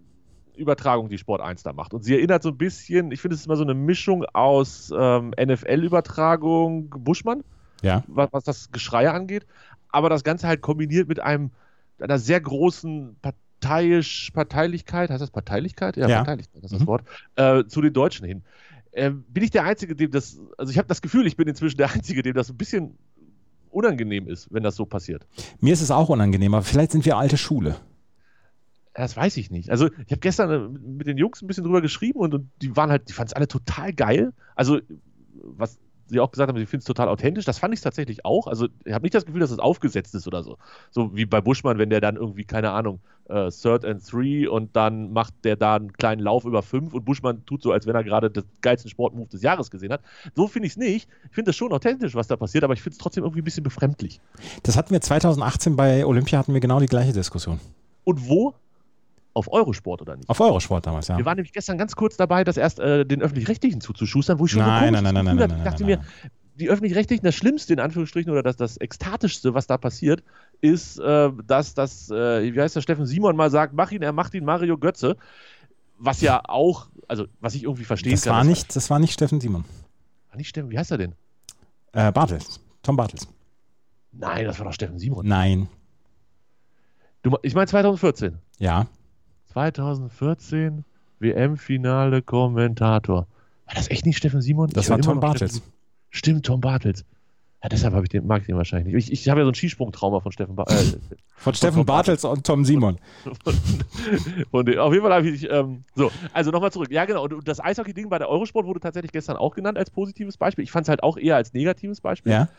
Übertragung, 0.56 1.10
die 1.10 1.18
Sport 1.20 1.42
1 1.42 1.62
da 1.64 1.74
macht. 1.74 1.94
Und 1.94 2.04
sie 2.04 2.16
erinnert 2.16 2.42
so 2.42 2.50
ein 2.50 2.58
bisschen, 2.58 3.12
ich 3.12 3.22
finde, 3.22 3.36
es 3.36 3.42
ist 3.42 3.46
immer 3.46 3.56
so 3.56 3.64
eine 3.64 3.76
Mischung 3.76 4.26
aus 4.34 4.92
ähm, 4.98 5.32
NFL-Übertragung, 5.40 6.90
Buschmann, 6.90 7.44
ja. 7.82 8.04
was, 8.08 8.30
was 8.32 8.44
das 8.44 8.72
Geschrei 8.72 9.10
angeht, 9.12 9.46
aber 9.94 10.10
das 10.10 10.24
Ganze 10.24 10.48
halt 10.48 10.62
kombiniert 10.62 11.08
mit 11.08 11.20
einem, 11.22 11.52
einer 12.00 12.20
sehr 12.20 12.42
großen 12.42 13.16
parteiisch, 13.22 14.32
Parteilichkeit, 14.32 15.10
heißt 15.10 15.22
das 15.22 15.32
Parteilichkeit? 15.32 15.96
Ja, 15.96 16.08
Ja. 16.10 16.18
Parteilichkeit, 16.18 16.64
das 16.64 16.72
ist 16.72 16.80
das 16.80 16.82
Mhm. 16.82 16.88
Wort, 16.88 17.04
äh, 17.36 17.64
zu 17.66 17.82
den 17.82 17.94
Deutschen 17.94 18.26
hin. 18.26 18.44
Ähm, 18.92 19.24
bin 19.30 19.44
ich 19.44 19.50
der 19.52 19.64
Einzige, 19.64 19.96
dem 19.96 20.12
das, 20.12 20.38
also 20.58 20.72
ich 20.72 20.78
habe 20.78 20.88
das 20.88 21.02
Gefühl, 21.02 21.26
ich 21.26 21.36
bin 21.38 21.48
inzwischen 21.48 21.78
der 21.78 21.92
Einzige, 21.92 22.22
dem 22.22 22.34
das 22.34 22.50
ein 22.50 22.58
bisschen 22.58 22.98
unangenehm 23.72 24.28
ist, 24.28 24.54
wenn 24.54 24.62
das 24.62 24.76
so 24.76 24.86
passiert. 24.86 25.26
Mir 25.62 25.74
ist 25.74 25.82
es 25.82 25.90
auch 25.90 26.10
unangenehm, 26.10 26.54
aber 26.54 26.64
vielleicht 26.64 26.92
sind 26.92 27.06
wir 27.06 27.18
alte 27.18 27.38
Schule. 27.38 27.76
Das 28.94 29.18
weiß 29.18 29.38
ich 29.38 29.50
nicht. 29.50 29.72
Also 29.72 29.88
ich 30.06 30.12
habe 30.12 30.20
gestern 30.20 30.52
äh, 30.52 30.80
mit 30.80 31.08
den 31.08 31.18
Jungs 31.18 31.42
ein 31.42 31.48
bisschen 31.48 31.64
drüber 31.64 31.82
geschrieben 31.82 32.20
und, 32.20 32.34
und 32.36 32.52
die 32.62 32.76
waren 32.76 32.92
halt, 32.92 33.10
die 33.10 33.14
fanden 33.14 33.30
es 33.30 33.34
alle 33.34 33.48
total 33.48 33.94
geil. 33.94 34.34
Also 34.56 34.80
was 35.42 35.80
sie 36.14 36.20
auch 36.20 36.32
gesagt 36.32 36.50
haben, 36.50 36.58
sie 36.58 36.66
finden 36.66 36.82
es 36.82 36.86
total 36.86 37.10
authentisch. 37.10 37.46
Das 37.46 37.60
fand 37.60 37.74
ich 37.74 37.82
tatsächlich 37.82 38.26
auch. 38.26 38.48
Also 38.48 38.68
ich 38.86 38.94
habe 38.94 39.04
nicht 39.04 39.14
das 39.14 39.26
Gefühl, 39.26 39.42
dass 39.42 39.52
es 39.52 39.60
aufgesetzt 39.60 40.16
ist 40.16 40.28
oder 40.28 40.44
so. 40.44 40.58
So 40.92 41.16
wie 41.16 41.26
bei 41.26 41.42
Buschmann, 41.42 41.78
wenn 41.78 41.90
der 41.90 42.00
dann 42.00 42.16
irgendwie, 42.16 42.46
keine 42.46 42.72
Ahnung, 42.72 43.02
äh, 43.30 43.50
Third 43.52 43.86
and 43.86 44.06
Three 44.06 44.48
und 44.48 44.76
dann 44.76 45.12
macht 45.12 45.34
der 45.44 45.56
da 45.56 45.76
einen 45.76 45.94
kleinen 45.94 46.22
Lauf 46.22 46.46
über 46.46 46.62
fünf 46.62 46.94
und 46.94 47.06
Buschmann 47.06 47.46
tut 47.46 47.62
so, 47.62 47.72
als 47.72 47.86
wenn 47.86 47.96
er 47.96 48.04
gerade 48.04 48.30
den 48.30 48.44
geilsten 48.62 48.90
Sportmove 48.90 49.30
des 49.30 49.42
Jahres 49.42 49.72
gesehen 49.72 49.92
hat. 49.92 50.02
So 50.36 50.48
finde 50.48 50.68
ich 50.68 50.74
es 50.74 50.78
nicht. 50.78 51.10
Ich 51.26 51.36
finde 51.36 51.50
das 51.50 51.56
schon 51.56 51.72
authentisch, 51.72 52.16
was 52.16 52.28
da 52.28 52.36
passiert, 52.36 52.64
aber 52.64 52.74
ich 52.74 52.82
finde 52.82 52.94
es 52.94 52.98
trotzdem 53.00 53.24
irgendwie 53.24 53.42
ein 53.42 53.46
bisschen 53.46 53.64
befremdlich. 53.64 54.22
Das 54.64 54.78
hatten 54.78 54.92
wir 54.92 55.02
2018 55.02 55.76
bei 55.76 56.06
Olympia, 56.06 56.40
hatten 56.40 56.54
wir 56.54 56.62
genau 56.62 56.80
die 56.80 56.88
gleiche 56.88 57.14
Diskussion. 57.14 57.60
Und 58.04 58.28
wo? 58.28 58.54
Auf 59.36 59.52
Eurosport 59.52 60.02
oder 60.02 60.16
nicht? 60.16 60.30
Auf 60.30 60.40
Eurosport 60.40 60.86
damals, 60.86 61.08
ja. 61.08 61.18
Wir 61.18 61.26
waren 61.26 61.38
nämlich 61.38 61.54
gestern 61.54 61.78
ganz 61.78 61.96
kurz 61.96 62.18
dabei, 62.18 62.44
das 62.44 62.56
erst 62.58 62.80
äh, 62.80 63.04
den 63.06 63.22
Öffentlich-Rechtlichen 63.22 63.82
zuzuschustern, 63.82 64.38
wo 64.38 64.46
ich 64.46 64.52
schon 64.52 64.62
Nein, 64.62 64.94
so 64.94 65.02
nein, 65.02 65.04
nein, 65.04 65.26
nein, 65.26 65.36
nein, 65.36 65.50
nein, 65.50 65.58
Ich 65.58 65.64
dachte 65.64 65.84
nein, 65.84 66.00
mir, 66.00 66.06
die 66.60 66.70
Öffentlich-Rechtlichen, 66.70 67.26
das 67.26 67.34
Schlimmste 67.34 67.74
in 67.74 67.80
Anführungsstrichen 67.80 68.32
oder 68.32 68.44
das, 68.44 68.58
das 68.58 68.78
Ekstatischste, 68.80 69.56
was 69.56 69.66
da 69.66 69.78
passiert, 69.80 70.24
ist, 70.62 71.00
äh, 71.00 71.32
dass 71.48 71.74
das, 71.74 72.12
äh, 72.12 72.54
wie 72.54 72.62
heißt 72.62 72.76
der 72.76 72.82
Steffen 72.82 73.08
Simon 73.08 73.36
mal 73.36 73.50
sagt, 73.50 73.74
mach 73.74 73.92
ihn, 73.92 74.04
er 74.04 74.14
macht 74.14 74.36
ihn 74.36 74.46
Mario 74.46 74.78
Götze. 74.78 75.18
Was 75.98 76.22
ja 76.22 76.42
auch, 76.48 76.88
also 77.08 77.26
was 77.40 77.56
ich 77.56 77.64
irgendwie 77.64 77.86
verstehen 77.86 78.12
Das 78.12 78.24
kann. 78.24 78.34
war 78.36 78.44
nicht, 78.44 78.76
das 78.76 78.90
war 78.90 79.00
nicht 79.00 79.14
Steffen 79.14 79.42
Simon. 79.42 79.64
War 80.30 80.38
nicht 80.38 80.50
Steffen, 80.50 80.70
wie 80.70 80.78
heißt 80.78 80.92
er 80.92 80.98
denn? 80.98 81.16
Äh, 81.94 82.12
Bartels. 82.12 82.60
Tom 82.84 82.96
Bartels. 82.98 83.28
Nein, 84.12 84.46
das 84.46 84.60
war 84.60 84.66
doch 84.68 84.74
Steffen 84.74 85.00
Simon. 85.00 85.26
Nein. 85.28 85.70
Du, 87.24 87.36
ich 87.42 87.56
meine 87.56 87.68
2014. 87.68 88.38
Ja. 88.60 88.86
2014 89.54 90.84
WM-Finale 91.20 92.22
Kommentator. 92.22 93.28
War 93.66 93.76
das 93.76 93.90
echt 93.90 94.06
nicht 94.06 94.18
Steffen 94.18 94.42
Simon? 94.42 94.70
Das 94.74 94.86
Ich 94.86 94.90
war 94.92 95.00
Tom 95.00 95.20
Bartels. 95.20 95.58
Steffen- 95.58 95.72
Stimmt, 96.10 96.46
Tom 96.46 96.60
Bartels. 96.62 97.06
Ja, 97.64 97.70
deshalb 97.70 97.94
habe 97.94 98.04
ich 98.06 98.10
den, 98.10 98.28
mag 98.28 98.42
ich 98.42 98.48
den 98.48 98.58
wahrscheinlich 98.58 98.94
nicht. 98.94 99.08
Ich, 99.12 99.22
ich 99.22 99.30
habe 99.30 99.40
ja 99.40 99.46
so 99.46 99.52
ein 99.52 99.56
Skisprungtrauma 99.56 100.20
von 100.20 100.32
Steffen 100.34 100.56
Bartels. 100.56 100.96
Äh, 100.96 101.00
Von 101.38 101.54
Steffen 101.54 101.78
Tom 101.78 101.86
Bartels 101.86 102.26
und 102.26 102.46
Tom 102.46 102.66
Simon. 102.66 102.98
von, 103.44 103.54
von 104.52 104.78
auf 104.80 104.92
jeden 104.94 105.04
Fall 105.04 105.14
habe 105.14 105.30
ich. 105.30 105.50
Ähm, 105.50 105.84
so, 105.96 106.12
also 106.34 106.52
nochmal 106.52 106.72
zurück. 106.72 106.90
Ja, 106.92 107.06
genau. 107.06 107.24
Und 107.24 107.48
das 107.48 107.60
Eishockey-Ding 107.64 108.10
bei 108.10 108.20
der 108.20 108.28
Eurosport 108.30 108.66
wurde 108.66 108.80
tatsächlich 108.82 109.12
gestern 109.14 109.38
auch 109.38 109.56
genannt 109.56 109.78
als 109.78 109.90
positives 109.92 110.36
Beispiel. 110.38 110.64
Ich 110.64 110.72
fand 110.72 110.86
es 110.86 110.90
halt 110.90 111.04
auch 111.04 111.16
eher 111.18 111.36
als 111.38 111.54
negatives 111.54 112.02
Beispiel. 112.02 112.32
Ja. 112.34 112.50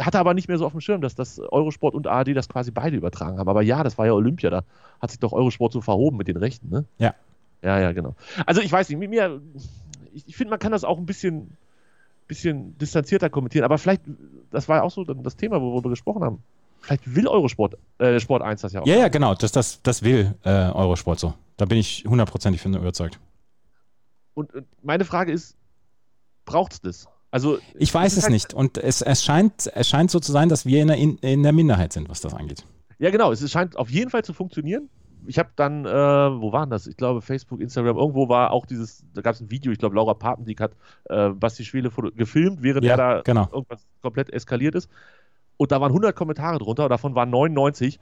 Hatte 0.00 0.18
aber 0.18 0.34
nicht 0.34 0.48
mehr 0.48 0.58
so 0.58 0.66
auf 0.66 0.72
dem 0.72 0.80
Schirm, 0.80 1.00
dass 1.00 1.14
das 1.14 1.38
Eurosport 1.38 1.94
und 1.94 2.06
ARD 2.06 2.36
das 2.36 2.48
quasi 2.48 2.70
beide 2.70 2.96
übertragen 2.96 3.38
haben. 3.38 3.48
Aber 3.48 3.62
ja, 3.62 3.82
das 3.82 3.98
war 3.98 4.06
ja 4.06 4.12
Olympia. 4.12 4.50
Da 4.50 4.64
hat 5.00 5.10
sich 5.10 5.20
doch 5.20 5.32
Eurosport 5.32 5.72
so 5.72 5.80
verhoben 5.80 6.16
mit 6.16 6.28
den 6.28 6.36
Rechten, 6.36 6.68
ne? 6.70 6.84
Ja. 6.98 7.14
Ja, 7.62 7.78
ja, 7.78 7.92
genau. 7.92 8.14
Also 8.46 8.60
ich 8.62 8.72
weiß 8.72 8.88
nicht, 8.88 8.98
mit 8.98 9.10
mir, 9.10 9.40
ich, 10.14 10.28
ich 10.28 10.36
finde, 10.36 10.50
man 10.50 10.58
kann 10.58 10.72
das 10.72 10.84
auch 10.84 10.98
ein 10.98 11.06
bisschen, 11.06 11.56
bisschen 12.26 12.78
distanzierter 12.78 13.28
kommentieren, 13.28 13.64
aber 13.64 13.76
vielleicht, 13.76 14.02
das 14.50 14.68
war 14.68 14.78
ja 14.78 14.82
auch 14.82 14.90
so 14.90 15.04
das 15.04 15.36
Thema, 15.36 15.60
worüber 15.60 15.84
wir 15.84 15.90
gesprochen 15.90 16.24
haben. 16.24 16.42
Vielleicht 16.80 17.14
will 17.14 17.28
Eurosport, 17.28 17.76
äh, 17.98 18.18
Sport 18.20 18.42
1 18.42 18.62
das 18.62 18.72
ja 18.72 18.80
auch. 18.80 18.86
Ja, 18.86 18.96
ja, 18.96 19.08
genau. 19.08 19.34
Das, 19.34 19.52
das, 19.52 19.82
das 19.82 20.02
will 20.02 20.34
äh, 20.44 20.48
Eurosport 20.48 21.18
so. 21.18 21.34
Da 21.58 21.66
bin 21.66 21.76
ich 21.76 22.04
hundertprozentig 22.08 22.62
von 22.62 22.74
überzeugt. 22.74 23.20
Und, 24.32 24.54
und 24.54 24.66
meine 24.82 25.04
Frage 25.04 25.32
ist, 25.32 25.56
braucht 26.46 26.72
es 26.72 26.80
das? 26.80 27.08
Also, 27.30 27.58
Ich 27.74 27.92
weiß 27.94 28.16
es 28.16 28.24
halt- 28.24 28.32
nicht. 28.32 28.54
Und 28.54 28.78
es, 28.78 29.02
es, 29.02 29.22
scheint, 29.24 29.70
es 29.74 29.88
scheint 29.88 30.10
so 30.10 30.18
zu 30.20 30.32
sein, 30.32 30.48
dass 30.48 30.66
wir 30.66 30.82
in 30.82 30.88
der, 30.88 30.96
in, 30.96 31.42
der 31.42 31.52
Minderheit 31.52 31.92
sind, 31.92 32.08
was 32.08 32.20
das 32.20 32.34
angeht. 32.34 32.64
Ja, 32.98 33.10
genau. 33.10 33.30
Es 33.32 33.48
scheint 33.50 33.76
auf 33.76 33.88
jeden 33.90 34.10
Fall 34.10 34.24
zu 34.24 34.32
funktionieren. 34.34 34.88
Ich 35.26 35.38
habe 35.38 35.50
dann, 35.54 35.84
äh, 35.84 35.90
wo 35.90 36.50
waren 36.52 36.70
das? 36.70 36.86
Ich 36.86 36.96
glaube, 36.96 37.20
Facebook, 37.20 37.60
Instagram, 37.60 37.96
irgendwo 37.98 38.28
war 38.28 38.50
auch 38.52 38.64
dieses, 38.66 39.04
da 39.14 39.20
gab 39.20 39.34
es 39.34 39.40
ein 39.40 39.50
Video, 39.50 39.70
ich 39.70 39.78
glaube, 39.78 39.94
Laura 39.94 40.14
Papendiek 40.14 40.60
hat 40.60 40.72
äh, 41.10 41.28
Basti 41.28 41.64
Schwele 41.64 41.90
gefilmt, 42.16 42.62
während 42.62 42.84
Ja, 42.84 42.92
er 42.92 42.96
da 42.96 43.20
genau. 43.22 43.46
irgendwas 43.52 43.86
komplett 44.00 44.32
eskaliert 44.32 44.74
ist. 44.74 44.88
Und 45.58 45.72
da 45.72 45.80
waren 45.80 45.90
100 45.92 46.16
Kommentare 46.16 46.58
drunter, 46.58 46.88
davon 46.88 47.14
waren 47.14 47.28
99. 47.28 48.00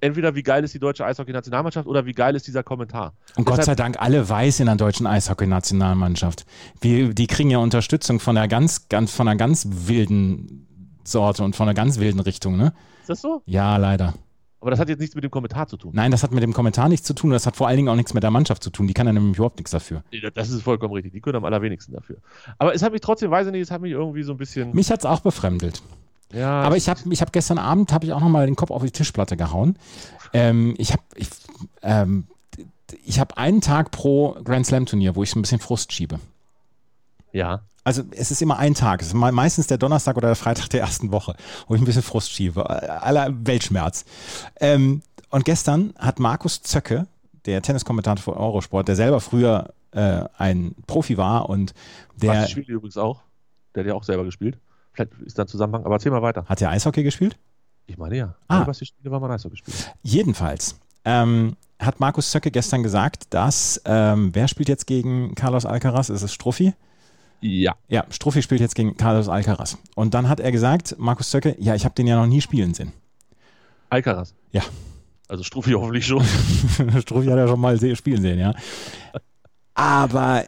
Entweder 0.00 0.34
wie 0.34 0.42
geil 0.42 0.62
ist 0.64 0.74
die 0.74 0.78
deutsche 0.78 1.04
Eishockey-Nationalmannschaft 1.04 1.86
oder 1.88 2.06
wie 2.06 2.12
geil 2.12 2.36
ist 2.36 2.46
dieser 2.46 2.62
Kommentar. 2.62 3.14
Und 3.36 3.44
Gott 3.44 3.58
Deshalb- 3.58 3.66
sei 3.78 3.82
Dank 3.82 4.00
alle 4.00 4.28
weiß 4.28 4.60
in 4.60 4.66
der 4.66 4.76
deutschen 4.76 5.06
Eishockey-Nationalmannschaft. 5.06 6.46
Die 6.82 7.26
kriegen 7.26 7.50
ja 7.50 7.58
Unterstützung 7.58 8.20
von 8.20 8.34
der 8.34 8.48
ganz, 8.48 8.88
ganz, 8.88 9.12
von 9.12 9.26
einer 9.28 9.36
ganz 9.36 9.66
wilden 9.70 10.66
Sorte 11.04 11.42
und 11.42 11.56
von 11.56 11.66
einer 11.68 11.74
ganz 11.74 11.98
wilden 11.98 12.20
Richtung, 12.20 12.56
ne? 12.56 12.72
Ist 13.00 13.10
das 13.10 13.20
so? 13.22 13.42
Ja, 13.46 13.76
leider. 13.76 14.14
Aber 14.60 14.72
das 14.72 14.80
hat 14.80 14.88
jetzt 14.88 14.98
nichts 14.98 15.14
mit 15.14 15.22
dem 15.22 15.30
Kommentar 15.30 15.68
zu 15.68 15.76
tun. 15.76 15.92
Nein, 15.94 16.10
das 16.10 16.24
hat 16.24 16.32
mit 16.32 16.42
dem 16.42 16.52
Kommentar 16.52 16.88
nichts 16.88 17.06
zu 17.06 17.14
tun. 17.14 17.30
Das 17.30 17.46
hat 17.46 17.54
vor 17.56 17.68
allen 17.68 17.76
Dingen 17.76 17.88
auch 17.88 17.94
nichts 17.94 18.12
mit 18.12 18.24
der 18.24 18.32
Mannschaft 18.32 18.62
zu 18.62 18.70
tun. 18.70 18.88
Die 18.88 18.92
kann 18.92 19.06
ja 19.06 19.12
nämlich 19.12 19.36
überhaupt 19.36 19.56
nichts 19.58 19.70
dafür. 19.70 20.02
Das 20.34 20.50
ist 20.50 20.62
vollkommen 20.62 20.92
richtig. 20.94 21.12
Die 21.12 21.20
können 21.20 21.36
am 21.36 21.44
allerwenigsten 21.44 21.92
dafür. 21.94 22.16
Aber 22.58 22.74
es 22.74 22.82
hat 22.82 22.90
mich 22.92 23.00
trotzdem, 23.00 23.30
weiß 23.30 23.46
ich 23.46 23.52
nicht, 23.52 23.62
es 23.62 23.70
hat 23.70 23.80
mich 23.80 23.92
irgendwie 23.92 24.24
so 24.24 24.32
ein 24.32 24.36
bisschen. 24.36 24.74
Mich 24.74 24.90
hat 24.90 24.98
es 25.00 25.06
auch 25.06 25.20
befremdelt. 25.20 25.80
Ja, 26.32 26.60
Aber 26.62 26.76
ich 26.76 26.88
habe 26.88 27.00
ich 27.10 27.20
hab 27.20 27.32
gestern 27.32 27.58
Abend 27.58 27.92
habe 27.92 28.06
ich 28.06 28.12
auch 28.12 28.20
noch 28.20 28.28
mal 28.28 28.46
den 28.46 28.56
Kopf 28.56 28.70
auf 28.70 28.82
die 28.82 28.90
Tischplatte 28.90 29.36
gehauen. 29.36 29.78
Ähm, 30.32 30.74
ich 30.78 30.92
habe 30.92 31.02
ich, 31.16 31.28
ähm, 31.82 32.26
ich 33.04 33.18
hab 33.18 33.38
einen 33.38 33.60
Tag 33.60 33.90
pro 33.90 34.36
Grand 34.44 34.66
Slam 34.66 34.86
Turnier, 34.86 35.16
wo 35.16 35.22
ich 35.22 35.30
so 35.30 35.38
ein 35.38 35.42
bisschen 35.42 35.58
Frust 35.60 35.92
schiebe. 35.92 36.18
Ja. 37.32 37.60
Also 37.84 38.02
es 38.10 38.30
ist 38.30 38.42
immer 38.42 38.58
ein 38.58 38.74
Tag. 38.74 39.00
Es 39.00 39.08
ist 39.08 39.14
me- 39.14 39.32
meistens 39.32 39.66
der 39.66 39.78
Donnerstag 39.78 40.16
oder 40.18 40.28
der 40.28 40.36
Freitag 40.36 40.68
der 40.70 40.80
ersten 40.80 41.10
Woche, 41.12 41.34
wo 41.66 41.74
ich 41.74 41.80
ein 41.80 41.84
bisschen 41.86 42.02
Frust 42.02 42.30
schiebe. 42.30 42.68
Aller 42.68 43.28
Weltschmerz. 43.46 44.04
Ähm, 44.60 45.02
und 45.30 45.44
gestern 45.46 45.94
hat 45.98 46.18
Markus 46.18 46.62
Zöcke, 46.62 47.06
der 47.46 47.62
Tenniskommentator 47.62 48.22
von 48.22 48.34
Eurosport, 48.34 48.88
der 48.88 48.96
selber 48.96 49.20
früher 49.20 49.72
äh, 49.92 50.24
ein 50.36 50.74
Profi 50.86 51.16
war 51.16 51.48
und 51.48 51.72
der 52.16 52.32
Basti 52.32 52.52
Schwede 52.52 52.72
übrigens 52.72 52.98
auch. 52.98 53.22
Der 53.74 53.84
hat 53.84 53.88
ja 53.88 53.94
auch 53.94 54.04
selber 54.04 54.24
gespielt. 54.24 54.58
Vielleicht 54.98 55.22
ist 55.24 55.38
da 55.38 55.42
ein 55.42 55.48
Zusammenhang, 55.48 55.84
aber 55.84 55.94
erzähl 55.94 56.10
mal 56.10 56.22
weiter. 56.22 56.44
hat 56.46 56.60
der 56.60 56.70
Eishockey 56.70 57.04
gespielt? 57.04 57.38
Ich 57.86 57.96
meine 57.96 58.16
ja. 58.16 58.34
Ah. 58.48 58.62
Ah. 58.62 58.64
Basti 58.64 58.86
Schwede 58.86 59.10
war 59.10 59.20
mal 59.20 59.30
Eishockey 59.30 59.54
gespielt. 59.54 59.94
Jedenfalls 60.02 60.78
ähm, 61.04 61.56
hat 61.78 62.00
Markus 62.00 62.30
Zöcke 62.32 62.50
gestern 62.50 62.82
gesagt, 62.82 63.32
dass 63.32 63.80
ähm, 63.84 64.30
wer 64.32 64.48
spielt 64.48 64.68
jetzt 64.68 64.86
gegen 64.86 65.36
Carlos 65.36 65.64
Alcaraz? 65.66 66.08
Ist 66.08 66.22
es 66.22 66.34
Struffi? 66.34 66.74
Ja. 67.40 67.76
Ja, 67.86 68.04
Struffi 68.10 68.42
spielt 68.42 68.60
jetzt 68.60 68.74
gegen 68.74 68.96
Carlos 68.96 69.28
Alcaraz. 69.28 69.78
Und 69.94 70.14
dann 70.14 70.28
hat 70.28 70.40
er 70.40 70.50
gesagt, 70.50 70.96
Markus 70.98 71.30
Zöcke, 71.30 71.54
ja, 71.60 71.76
ich 71.76 71.84
habe 71.84 71.94
den 71.94 72.08
ja 72.08 72.16
noch 72.16 72.26
nie 72.26 72.40
spielen 72.40 72.74
sehen. 72.74 72.92
Alcaraz. 73.90 74.34
Ja. 74.50 74.62
Also 75.28 75.44
Struffi 75.44 75.72
hoffentlich 75.72 76.06
schon. 76.06 76.24
Struffi 77.00 77.28
hat 77.28 77.38
er 77.38 77.46
schon 77.46 77.60
mal 77.60 77.78
spielen 77.94 78.22
sehen, 78.22 78.40
ja. 78.40 78.52
Aber 79.74 80.44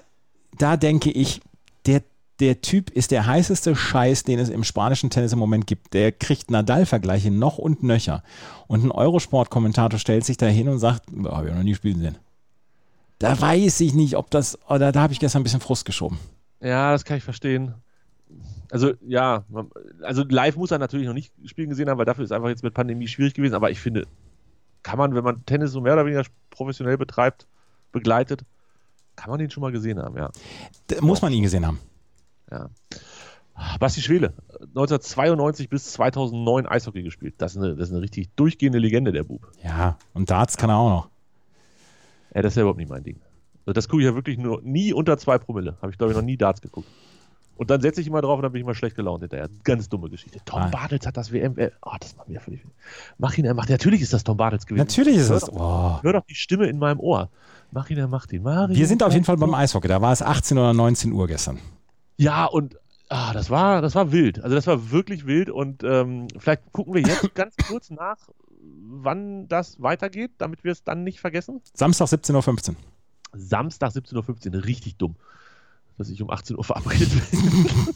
da 0.58 0.76
denke 0.76 1.12
ich, 1.12 1.40
der, 1.86 2.02
der 2.40 2.62
Typ 2.62 2.90
ist 2.90 3.10
der 3.10 3.26
heißeste 3.26 3.76
Scheiß, 3.76 4.24
den 4.24 4.38
es 4.38 4.48
im 4.48 4.64
spanischen 4.64 5.10
Tennis 5.10 5.32
im 5.32 5.38
Moment 5.38 5.66
gibt. 5.66 5.92
Der 5.92 6.10
kriegt 6.10 6.50
Nadal-Vergleiche 6.50 7.30
noch 7.30 7.58
und 7.58 7.82
nöcher. 7.82 8.22
Und 8.66 8.84
ein 8.84 8.90
Eurosport-Kommentator 8.90 9.98
stellt 9.98 10.24
sich 10.24 10.38
da 10.38 10.46
hin 10.46 10.68
und 10.68 10.78
sagt, 10.78 11.04
habe 11.24 11.48
ich 11.48 11.54
noch 11.54 11.62
nie 11.62 11.74
spielen 11.74 12.00
sehen. 12.00 12.18
Da 13.18 13.38
weiß 13.38 13.80
ich 13.80 13.92
nicht, 13.92 14.16
ob 14.16 14.30
das, 14.30 14.58
oder 14.68 14.92
da 14.92 15.02
habe 15.02 15.12
ich 15.12 15.20
gestern 15.20 15.40
ein 15.40 15.44
bisschen 15.44 15.60
Frust 15.60 15.84
geschoben. 15.84 16.18
Ja, 16.60 16.92
das 16.92 17.04
kann 17.04 17.18
ich 17.18 17.24
verstehen. 17.24 17.74
Also, 18.70 18.92
ja, 19.06 19.44
also 20.02 20.24
live 20.26 20.56
muss 20.56 20.70
er 20.70 20.78
natürlich 20.78 21.06
noch 21.06 21.14
nicht 21.14 21.32
spielen 21.44 21.68
gesehen 21.68 21.90
haben, 21.90 21.98
weil 21.98 22.06
dafür 22.06 22.24
ist 22.24 22.32
einfach 22.32 22.48
jetzt 22.48 22.62
mit 22.62 22.72
Pandemie 22.72 23.08
schwierig 23.08 23.34
gewesen. 23.34 23.54
Aber 23.54 23.70
ich 23.70 23.80
finde, 23.80 24.06
kann 24.82 24.96
man, 24.96 25.14
wenn 25.14 25.24
man 25.24 25.44
Tennis 25.44 25.72
so 25.72 25.80
mehr 25.80 25.92
oder 25.92 26.06
weniger 26.06 26.24
professionell 26.48 26.96
betreibt, 26.96 27.46
begleitet, 27.92 28.44
kann 29.16 29.30
man 29.30 29.38
den 29.38 29.50
schon 29.50 29.60
mal 29.60 29.72
gesehen 29.72 29.98
haben, 29.98 30.16
ja. 30.16 30.30
Da 30.86 31.02
muss 31.02 31.20
man 31.20 31.32
ihn 31.32 31.42
gesehen 31.42 31.66
haben. 31.66 31.78
Ja. 32.50 32.68
Basti 33.78 34.00
Schwele, 34.00 34.32
1992 34.74 35.68
bis 35.68 35.92
2009 35.92 36.66
Eishockey 36.66 37.02
gespielt. 37.02 37.34
Das 37.38 37.52
ist, 37.52 37.58
eine, 37.62 37.76
das 37.76 37.88
ist 37.88 37.92
eine 37.94 38.00
richtig 38.02 38.30
durchgehende 38.34 38.78
Legende, 38.78 39.12
der 39.12 39.24
Bub. 39.24 39.52
Ja, 39.62 39.98
und 40.14 40.30
Darts 40.30 40.56
kann 40.56 40.70
er 40.70 40.76
auch 40.78 40.88
noch. 40.88 41.08
Ja, 42.34 42.40
das 42.42 42.52
ist 42.52 42.56
ja 42.56 42.62
überhaupt 42.62 42.78
nicht 42.78 42.88
mein 42.90 43.02
Ding. 43.02 43.20
Also 43.66 43.74
das 43.74 43.88
gucke 43.88 44.02
ich 44.02 44.08
ja 44.08 44.14
wirklich 44.14 44.38
nur 44.38 44.62
nie 44.62 44.94
unter 44.94 45.18
zwei 45.18 45.36
Promille. 45.36 45.76
Habe 45.82 45.92
ich, 45.92 45.98
glaube 45.98 46.12
ich, 46.12 46.16
noch 46.16 46.24
nie 46.24 46.38
Darts 46.38 46.62
geguckt. 46.62 46.88
Und 47.56 47.68
dann 47.68 47.82
setze 47.82 48.00
ich 48.00 48.06
immer 48.06 48.22
drauf 48.22 48.36
und 48.38 48.42
dann 48.44 48.52
bin 48.52 48.60
ich 48.60 48.64
immer 48.64 48.74
schlecht 48.74 48.96
gelaunt 48.96 49.20
hinterher. 49.20 49.50
Ganz 49.64 49.86
dumme 49.90 50.08
Geschichte. 50.08 50.38
Tom 50.46 50.62
Ah. 50.62 50.68
Bartels 50.68 51.06
hat 51.06 51.18
das 51.18 51.30
WM. 51.30 51.58
äh, 51.58 51.70
Oh, 51.82 51.92
das 52.00 52.16
macht 52.16 52.30
mir 52.30 52.40
völlig. 52.40 52.64
Mach 53.18 53.36
ihn, 53.36 53.44
er 53.44 53.52
macht. 53.52 53.68
Natürlich 53.68 54.00
ist 54.00 54.14
das 54.14 54.24
Tom 54.24 54.38
Bartels 54.38 54.64
gewesen. 54.64 54.78
Natürlich 54.86 55.16
ist 55.16 55.28
hör 55.28 55.36
es. 55.36 55.44
Doch, 55.44 55.52
Oh. 56.00 56.02
hör 56.02 56.12
doch 56.14 56.24
die 56.24 56.34
Stimme 56.34 56.66
in 56.68 56.78
meinem 56.78 56.98
Ohr. 57.00 57.28
Mach 57.72 57.90
ihn, 57.90 57.98
er 57.98 58.08
macht 58.08 58.32
ihn. 58.32 58.46
Ihn, 58.46 58.68
Wir 58.70 58.86
sind 58.86 59.02
auf 59.02 59.12
jeden 59.12 59.26
Fall 59.26 59.36
beim. 59.36 59.52
Eishockey. 59.52 59.88
Da 59.88 60.00
war 60.00 60.12
es 60.12 60.22
18 60.22 60.56
oder 60.56 60.72
19 60.72 61.12
Uhr 61.12 61.26
gestern. 61.26 61.58
Ja, 62.20 62.44
und 62.44 62.76
ah, 63.08 63.32
das, 63.32 63.48
war, 63.50 63.80
das 63.82 63.94
war 63.94 64.12
wild. 64.12 64.42
Also, 64.42 64.54
das 64.54 64.66
war 64.66 64.90
wirklich 64.90 65.26
wild. 65.26 65.48
Und 65.50 65.82
ähm, 65.84 66.28
vielleicht 66.38 66.70
gucken 66.72 66.94
wir 66.94 67.00
jetzt 67.02 67.34
ganz 67.34 67.54
kurz 67.66 67.90
nach, 67.90 68.18
wann 68.60 69.48
das 69.48 69.80
weitergeht, 69.80 70.32
damit 70.38 70.64
wir 70.64 70.72
es 70.72 70.84
dann 70.84 71.02
nicht 71.02 71.20
vergessen. 71.20 71.62
Samstag 71.74 72.06
17.15 72.08 72.70
Uhr. 72.70 72.76
Samstag 73.32 73.92
17.15 73.92 74.54
Uhr, 74.54 74.64
richtig 74.64 74.96
dumm, 74.96 75.16
dass 75.96 76.10
ich 76.10 76.20
um 76.20 76.30
18 76.30 76.56
Uhr 76.56 76.64
verabredet 76.64 77.10
bin. 77.30 77.68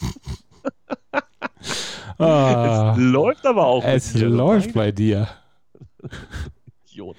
Ah, 2.16 2.93
Es 2.93 2.99
läuft 3.02 3.45
aber 3.45 3.66
auch. 3.66 3.83
es 3.85 4.14
läuft 4.14 4.73
bei 4.73 4.93
dir. 4.93 5.26
Idiot. 6.87 7.16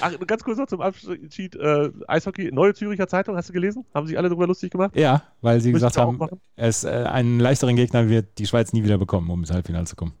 Ach, 0.00 0.12
ganz 0.26 0.44
kurz 0.44 0.58
noch 0.58 0.66
zum 0.66 0.80
Abschied. 0.80 1.56
Äh, 1.56 1.90
Eishockey, 2.08 2.50
Neue 2.52 2.74
Züricher 2.74 3.06
Zeitung, 3.08 3.36
hast 3.36 3.48
du 3.48 3.52
gelesen? 3.52 3.84
Haben 3.94 4.06
sich 4.06 4.16
alle 4.18 4.28
darüber 4.28 4.46
lustig 4.46 4.70
gemacht? 4.70 4.96
Ja, 4.96 5.22
weil 5.40 5.60
sie 5.60 5.72
Müsst 5.72 5.84
gesagt 5.84 5.96
haben, 5.98 6.18
es, 6.56 6.84
äh, 6.84 6.88
einen 6.88 7.40
leichteren 7.40 7.76
Gegner 7.76 8.08
wird 8.08 8.38
die 8.38 8.46
Schweiz 8.46 8.72
nie 8.72 8.84
wieder 8.84 8.98
bekommen, 8.98 9.30
um 9.30 9.40
ins 9.40 9.50
Halbfinale 9.52 9.86
zu 9.86 9.96
kommen. 9.96 10.12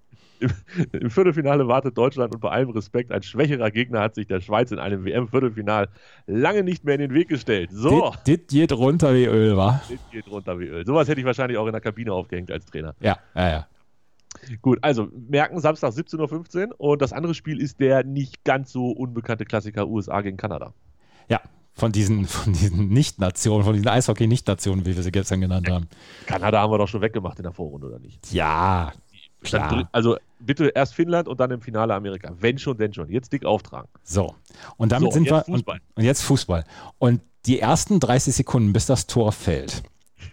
Im 0.92 1.10
Viertelfinale 1.10 1.68
wartet 1.68 1.98
Deutschland 1.98 2.34
und 2.34 2.40
bei 2.40 2.48
allem 2.50 2.70
Respekt, 2.70 3.12
ein 3.12 3.22
schwächerer 3.22 3.70
Gegner 3.70 4.00
hat 4.00 4.14
sich 4.14 4.26
der 4.26 4.40
Schweiz 4.40 4.70
in 4.70 4.78
einem 4.78 5.04
WM-Viertelfinal 5.04 5.88
lange 6.26 6.62
nicht 6.62 6.82
mehr 6.82 6.94
in 6.94 7.00
den 7.02 7.12
Weg 7.14 7.28
gestellt. 7.28 7.68
So, 7.72 8.14
Das 8.24 8.46
geht 8.48 8.72
runter 8.72 9.14
wie 9.14 9.26
Öl, 9.26 9.56
wa? 9.56 9.82
das 9.88 9.98
geht 10.10 10.26
runter 10.30 10.58
wie 10.58 10.64
Öl. 10.66 10.86
Sowas 10.86 11.08
hätte 11.08 11.20
ich 11.20 11.26
wahrscheinlich 11.26 11.58
auch 11.58 11.66
in 11.66 11.72
der 11.72 11.82
Kabine 11.82 12.12
aufgehängt 12.14 12.50
als 12.50 12.64
Trainer. 12.66 12.94
Ja, 13.00 13.18
ja, 13.34 13.48
ja. 13.50 13.66
Gut, 14.62 14.78
also 14.82 15.08
merken 15.28 15.60
Samstag 15.60 15.92
17.15 15.92 16.68
Uhr 16.68 16.80
und 16.80 17.02
das 17.02 17.12
andere 17.12 17.34
Spiel 17.34 17.60
ist 17.60 17.80
der 17.80 18.04
nicht 18.04 18.44
ganz 18.44 18.72
so 18.72 18.90
unbekannte 18.90 19.44
Klassiker 19.44 19.86
USA 19.86 20.20
gegen 20.20 20.36
Kanada. 20.36 20.72
Ja, 21.28 21.40
von 21.74 21.92
diesen, 21.92 22.26
von 22.26 22.52
diesen 22.52 22.88
Nicht-Nationen, 22.88 23.64
von 23.64 23.74
diesen 23.74 23.88
Eishockey-Nicht-Nationen, 23.88 24.84
wie 24.86 24.96
wir 24.96 25.02
sie 25.02 25.12
gestern 25.12 25.40
genannt 25.40 25.70
haben. 25.70 25.88
Kanada 26.26 26.60
haben 26.60 26.72
wir 26.72 26.78
doch 26.78 26.88
schon 26.88 27.00
weggemacht 27.00 27.38
in 27.38 27.44
der 27.44 27.52
Vorrunde, 27.52 27.86
oder 27.86 27.98
nicht? 27.98 28.32
Ja, 28.32 28.92
Klar. 29.42 29.88
Also 29.92 30.18
bitte 30.38 30.68
erst 30.68 30.94
Finnland 30.94 31.28
und 31.28 31.40
dann 31.40 31.50
im 31.50 31.60
Finale 31.60 31.94
Amerika. 31.94 32.32
Wenn 32.38 32.58
schon, 32.58 32.76
denn 32.76 32.92
schon. 32.92 33.08
Jetzt 33.08 33.32
dick 33.32 33.44
auftragen. 33.44 33.88
so. 34.02 34.34
Und 34.76 34.92
damit 34.92 35.10
So, 35.10 35.14
sind 35.14 35.24
jetzt 35.24 35.32
wir. 35.48 35.54
Fußball. 35.54 35.76
Und, 35.76 35.96
und 35.96 36.04
jetzt 36.04 36.22
Fußball. 36.22 36.64
Und 36.98 37.22
die 37.46 37.58
ersten 37.58 38.00
30 38.00 38.34
Sekunden, 38.34 38.72
bis 38.72 38.86
das 38.86 39.06
Tor 39.06 39.32
fällt 39.32 39.82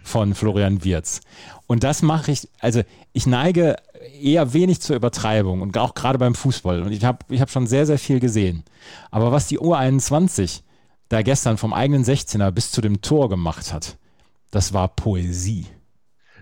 von 0.08 0.34
Florian 0.34 0.82
Wirz. 0.84 1.20
Und 1.66 1.84
das 1.84 2.02
mache 2.02 2.32
ich, 2.32 2.48
also 2.58 2.82
ich 3.12 3.26
neige 3.26 3.76
eher 4.20 4.52
wenig 4.52 4.80
zur 4.80 4.96
Übertreibung 4.96 5.60
und 5.60 5.76
auch 5.78 5.94
gerade 5.94 6.18
beim 6.18 6.34
Fußball. 6.34 6.82
Und 6.82 6.92
ich 6.92 7.04
habe 7.04 7.18
ich 7.28 7.40
hab 7.40 7.50
schon 7.50 7.66
sehr, 7.66 7.86
sehr 7.86 7.98
viel 7.98 8.20
gesehen. 8.20 8.64
Aber 9.10 9.30
was 9.30 9.46
die 9.46 9.58
U21 9.58 10.62
da 11.08 11.22
gestern 11.22 11.56
vom 11.58 11.72
eigenen 11.72 12.04
16er 12.04 12.50
bis 12.50 12.72
zu 12.72 12.80
dem 12.80 13.00
Tor 13.02 13.28
gemacht 13.28 13.72
hat, 13.72 13.98
das 14.50 14.72
war 14.72 14.88
Poesie. 14.88 15.66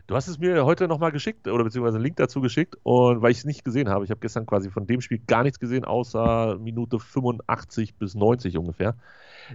Du 0.06 0.14
hast 0.14 0.28
es 0.28 0.38
mir 0.38 0.64
heute 0.64 0.86
nochmal 0.86 1.10
geschickt 1.10 1.48
oder 1.48 1.64
beziehungsweise 1.64 1.96
einen 1.96 2.04
Link 2.04 2.16
dazu 2.16 2.40
geschickt 2.40 2.76
und 2.84 3.22
weil 3.22 3.32
ich 3.32 3.38
es 3.38 3.44
nicht 3.44 3.64
gesehen 3.64 3.88
habe. 3.88 4.04
Ich 4.04 4.10
habe 4.10 4.20
gestern 4.20 4.46
quasi 4.46 4.70
von 4.70 4.86
dem 4.86 5.00
Spiel 5.00 5.18
gar 5.26 5.42
nichts 5.42 5.58
gesehen, 5.58 5.84
außer 5.84 6.58
Minute 6.60 7.00
85 7.00 7.96
bis 7.96 8.14
90 8.14 8.56
ungefähr. 8.56 8.94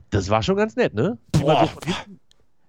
Das 0.09 0.29
war 0.29 0.43
schon 0.43 0.57
ganz 0.57 0.75
nett, 0.75 0.93
ne? 0.93 1.17
Boah. 1.31 1.61
so 1.61 1.67
von 1.67 1.83
hinten 1.83 2.20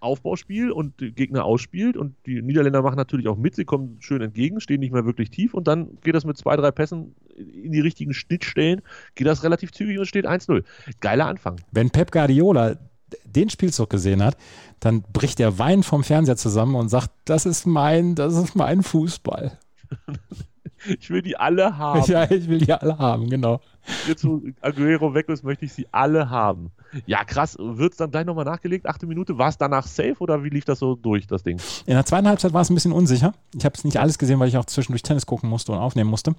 Aufbauspiel 0.02 0.70
und 0.70 1.00
die 1.00 1.12
Gegner 1.12 1.44
ausspielt 1.44 1.96
und 1.96 2.14
die 2.26 2.42
Niederländer 2.42 2.82
machen 2.82 2.96
natürlich 2.96 3.28
auch 3.28 3.36
mit, 3.36 3.54
sie 3.54 3.64
kommen 3.64 3.98
schön 4.00 4.20
entgegen, 4.20 4.60
stehen 4.60 4.80
nicht 4.80 4.92
mehr 4.92 5.04
wirklich 5.04 5.30
tief 5.30 5.54
und 5.54 5.68
dann 5.68 5.98
geht 6.02 6.14
das 6.14 6.24
mit 6.24 6.36
zwei, 6.36 6.56
drei 6.56 6.70
Pässen 6.70 7.14
in 7.36 7.72
die 7.72 7.80
richtigen 7.80 8.12
Schnittstellen, 8.12 8.82
geht 9.14 9.26
das 9.26 9.42
relativ 9.42 9.72
zügig 9.72 9.98
und 9.98 10.06
steht 10.06 10.26
1-0. 10.26 10.64
Geiler 11.00 11.26
Anfang. 11.26 11.60
Wenn 11.70 11.90
Pep 11.90 12.10
Guardiola 12.10 12.76
den 13.24 13.50
Spielzug 13.50 13.90
gesehen 13.90 14.22
hat, 14.22 14.36
dann 14.80 15.02
bricht 15.02 15.38
der 15.38 15.58
Wein 15.58 15.82
vom 15.82 16.04
Fernseher 16.04 16.36
zusammen 16.36 16.74
und 16.74 16.88
sagt, 16.88 17.10
das 17.24 17.46
ist 17.46 17.66
mein, 17.66 18.14
das 18.14 18.34
ist 18.34 18.54
mein 18.54 18.82
Fußball. 18.82 19.58
Ich 20.86 21.10
will 21.10 21.22
die 21.22 21.36
alle 21.36 21.76
haben. 21.78 22.02
Ja, 22.10 22.30
ich 22.30 22.48
will 22.48 22.58
die 22.58 22.72
alle 22.72 22.98
haben, 22.98 23.28
genau. 23.30 23.60
jetzt 24.06 24.24
wo 24.24 24.40
Aguero 24.60 25.14
weg 25.14 25.28
ist, 25.28 25.44
möchte 25.44 25.64
ich 25.64 25.72
sie 25.72 25.86
alle 25.92 26.30
haben. 26.30 26.70
Ja, 27.06 27.24
krass. 27.24 27.56
Wird 27.58 27.92
es 27.92 27.98
dann 27.98 28.10
gleich 28.10 28.26
nochmal 28.26 28.44
nachgelegt? 28.44 28.86
Achte 28.86 29.06
Minute. 29.06 29.38
War 29.38 29.48
es 29.48 29.58
danach 29.58 29.86
safe 29.86 30.16
oder 30.18 30.44
wie 30.44 30.50
lief 30.50 30.64
das 30.64 30.78
so 30.78 30.94
durch, 30.94 31.26
das 31.26 31.42
Ding? 31.42 31.60
In 31.86 31.94
der 31.94 32.04
zweiten 32.04 32.28
Halbzeit 32.28 32.52
war 32.52 32.62
es 32.62 32.70
ein 32.70 32.74
bisschen 32.74 32.92
unsicher. 32.92 33.32
Ich 33.54 33.64
habe 33.64 33.74
es 33.76 33.84
nicht 33.84 33.98
alles 33.98 34.18
gesehen, 34.18 34.38
weil 34.40 34.48
ich 34.48 34.56
auch 34.56 34.64
zwischendurch 34.64 35.02
Tennis 35.02 35.26
gucken 35.26 35.48
musste 35.48 35.72
und 35.72 35.78
aufnehmen 35.78 36.10
musste. 36.10 36.34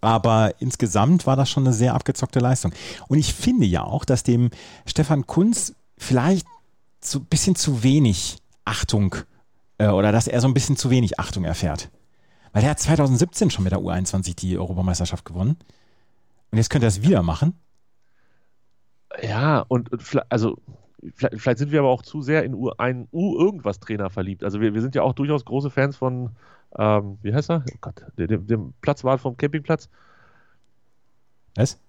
Aber 0.00 0.54
insgesamt 0.58 1.26
war 1.26 1.36
das 1.36 1.48
schon 1.48 1.64
eine 1.64 1.72
sehr 1.72 1.94
abgezockte 1.94 2.38
Leistung. 2.38 2.72
Und 3.08 3.18
ich 3.18 3.32
finde 3.32 3.64
ja 3.64 3.84
auch, 3.84 4.04
dass 4.04 4.22
dem 4.22 4.50
Stefan 4.86 5.26
Kunz 5.26 5.74
vielleicht 5.96 6.46
so 7.00 7.20
ein 7.20 7.24
bisschen 7.26 7.54
zu 7.54 7.82
wenig 7.82 8.36
Achtung 8.64 9.14
äh, 9.78 9.88
oder 9.88 10.12
dass 10.12 10.26
er 10.26 10.40
so 10.40 10.48
ein 10.48 10.54
bisschen 10.54 10.76
zu 10.76 10.90
wenig 10.90 11.18
Achtung 11.18 11.44
erfährt. 11.44 11.90
Weil 12.54 12.62
der 12.62 12.70
hat 12.70 12.78
2017 12.80 13.50
schon 13.50 13.64
mit 13.64 13.72
der 13.72 13.80
U21 13.80 14.34
die 14.36 14.56
Europameisterschaft 14.56 15.24
gewonnen. 15.26 15.56
Und 16.50 16.56
jetzt 16.58 16.70
könnte 16.70 16.86
er 16.86 16.88
es 16.88 17.02
wieder 17.02 17.22
machen. 17.22 17.58
Ja, 19.22 19.60
und, 19.68 19.90
und 19.92 20.02
vielleicht- 20.02 20.30
also 20.30 20.56
vielleicht, 21.14 21.40
vielleicht 21.40 21.58
sind 21.58 21.72
wir 21.72 21.80
aber 21.80 21.90
auch 21.90 22.02
zu 22.02 22.22
sehr 22.22 22.44
in 22.44 22.54
U, 22.54 22.70
einen 22.78 23.08
U-Irgendwas-Trainer 23.12 24.08
verliebt. 24.08 24.44
Also 24.44 24.60
wir, 24.60 24.72
wir 24.72 24.80
sind 24.80 24.94
ja 24.94 25.02
auch 25.02 25.14
durchaus 25.14 25.44
große 25.44 25.68
Fans 25.68 25.96
von, 25.96 26.30
ähm, 26.78 27.18
wie 27.22 27.34
heißt 27.34 27.50
er? 27.50 27.64
Oh 27.72 27.76
Gott, 27.80 28.02
der, 28.16 28.28
dem, 28.28 28.46
dem 28.46 28.72
Platzwart 28.80 29.20
vom 29.20 29.36
Campingplatz. 29.36 29.88
Was? 31.56 31.80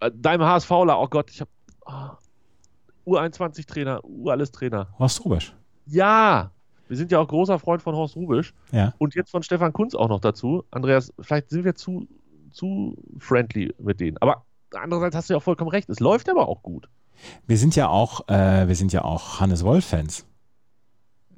Äh, 0.00 0.10
Deinem 0.14 0.42
HSVler, 0.44 1.00
oh 1.00 1.08
Gott, 1.08 1.30
ich 1.30 1.40
habe 1.40 1.50
U21-Trainer, 3.06 4.04
U-Alles-Trainer. 4.04 4.88
Horst 4.98 5.24
Rubisch. 5.24 5.54
Ja, 5.86 6.50
wir 6.90 6.96
sind 6.96 7.12
ja 7.12 7.20
auch 7.20 7.28
großer 7.28 7.60
Freund 7.60 7.82
von 7.82 7.94
Horst 7.94 8.16
Rubisch. 8.16 8.52
Ja. 8.72 8.94
Und 8.98 9.14
jetzt 9.14 9.30
von 9.30 9.44
Stefan 9.44 9.72
Kunz 9.72 9.94
auch 9.94 10.08
noch 10.08 10.18
dazu. 10.18 10.64
Andreas, 10.72 11.12
vielleicht 11.20 11.48
sind 11.48 11.64
wir 11.64 11.76
zu, 11.76 12.08
zu 12.50 12.96
friendly 13.18 13.72
mit 13.78 14.00
denen. 14.00 14.18
Aber 14.18 14.44
andererseits 14.74 15.14
hast 15.14 15.30
du 15.30 15.34
ja 15.34 15.38
auch 15.38 15.42
vollkommen 15.42 15.70
recht. 15.70 15.88
Es 15.88 16.00
läuft 16.00 16.28
aber 16.28 16.48
auch 16.48 16.64
gut. 16.64 16.88
Wir 17.46 17.58
sind 17.58 17.76
ja 17.76 17.88
auch, 17.88 18.28
äh, 18.28 18.66
wir 18.66 18.74
sind 18.74 18.92
ja 18.92 19.04
auch 19.04 19.38
Hannes 19.38 19.64
Wolf-Fans. 19.64 20.26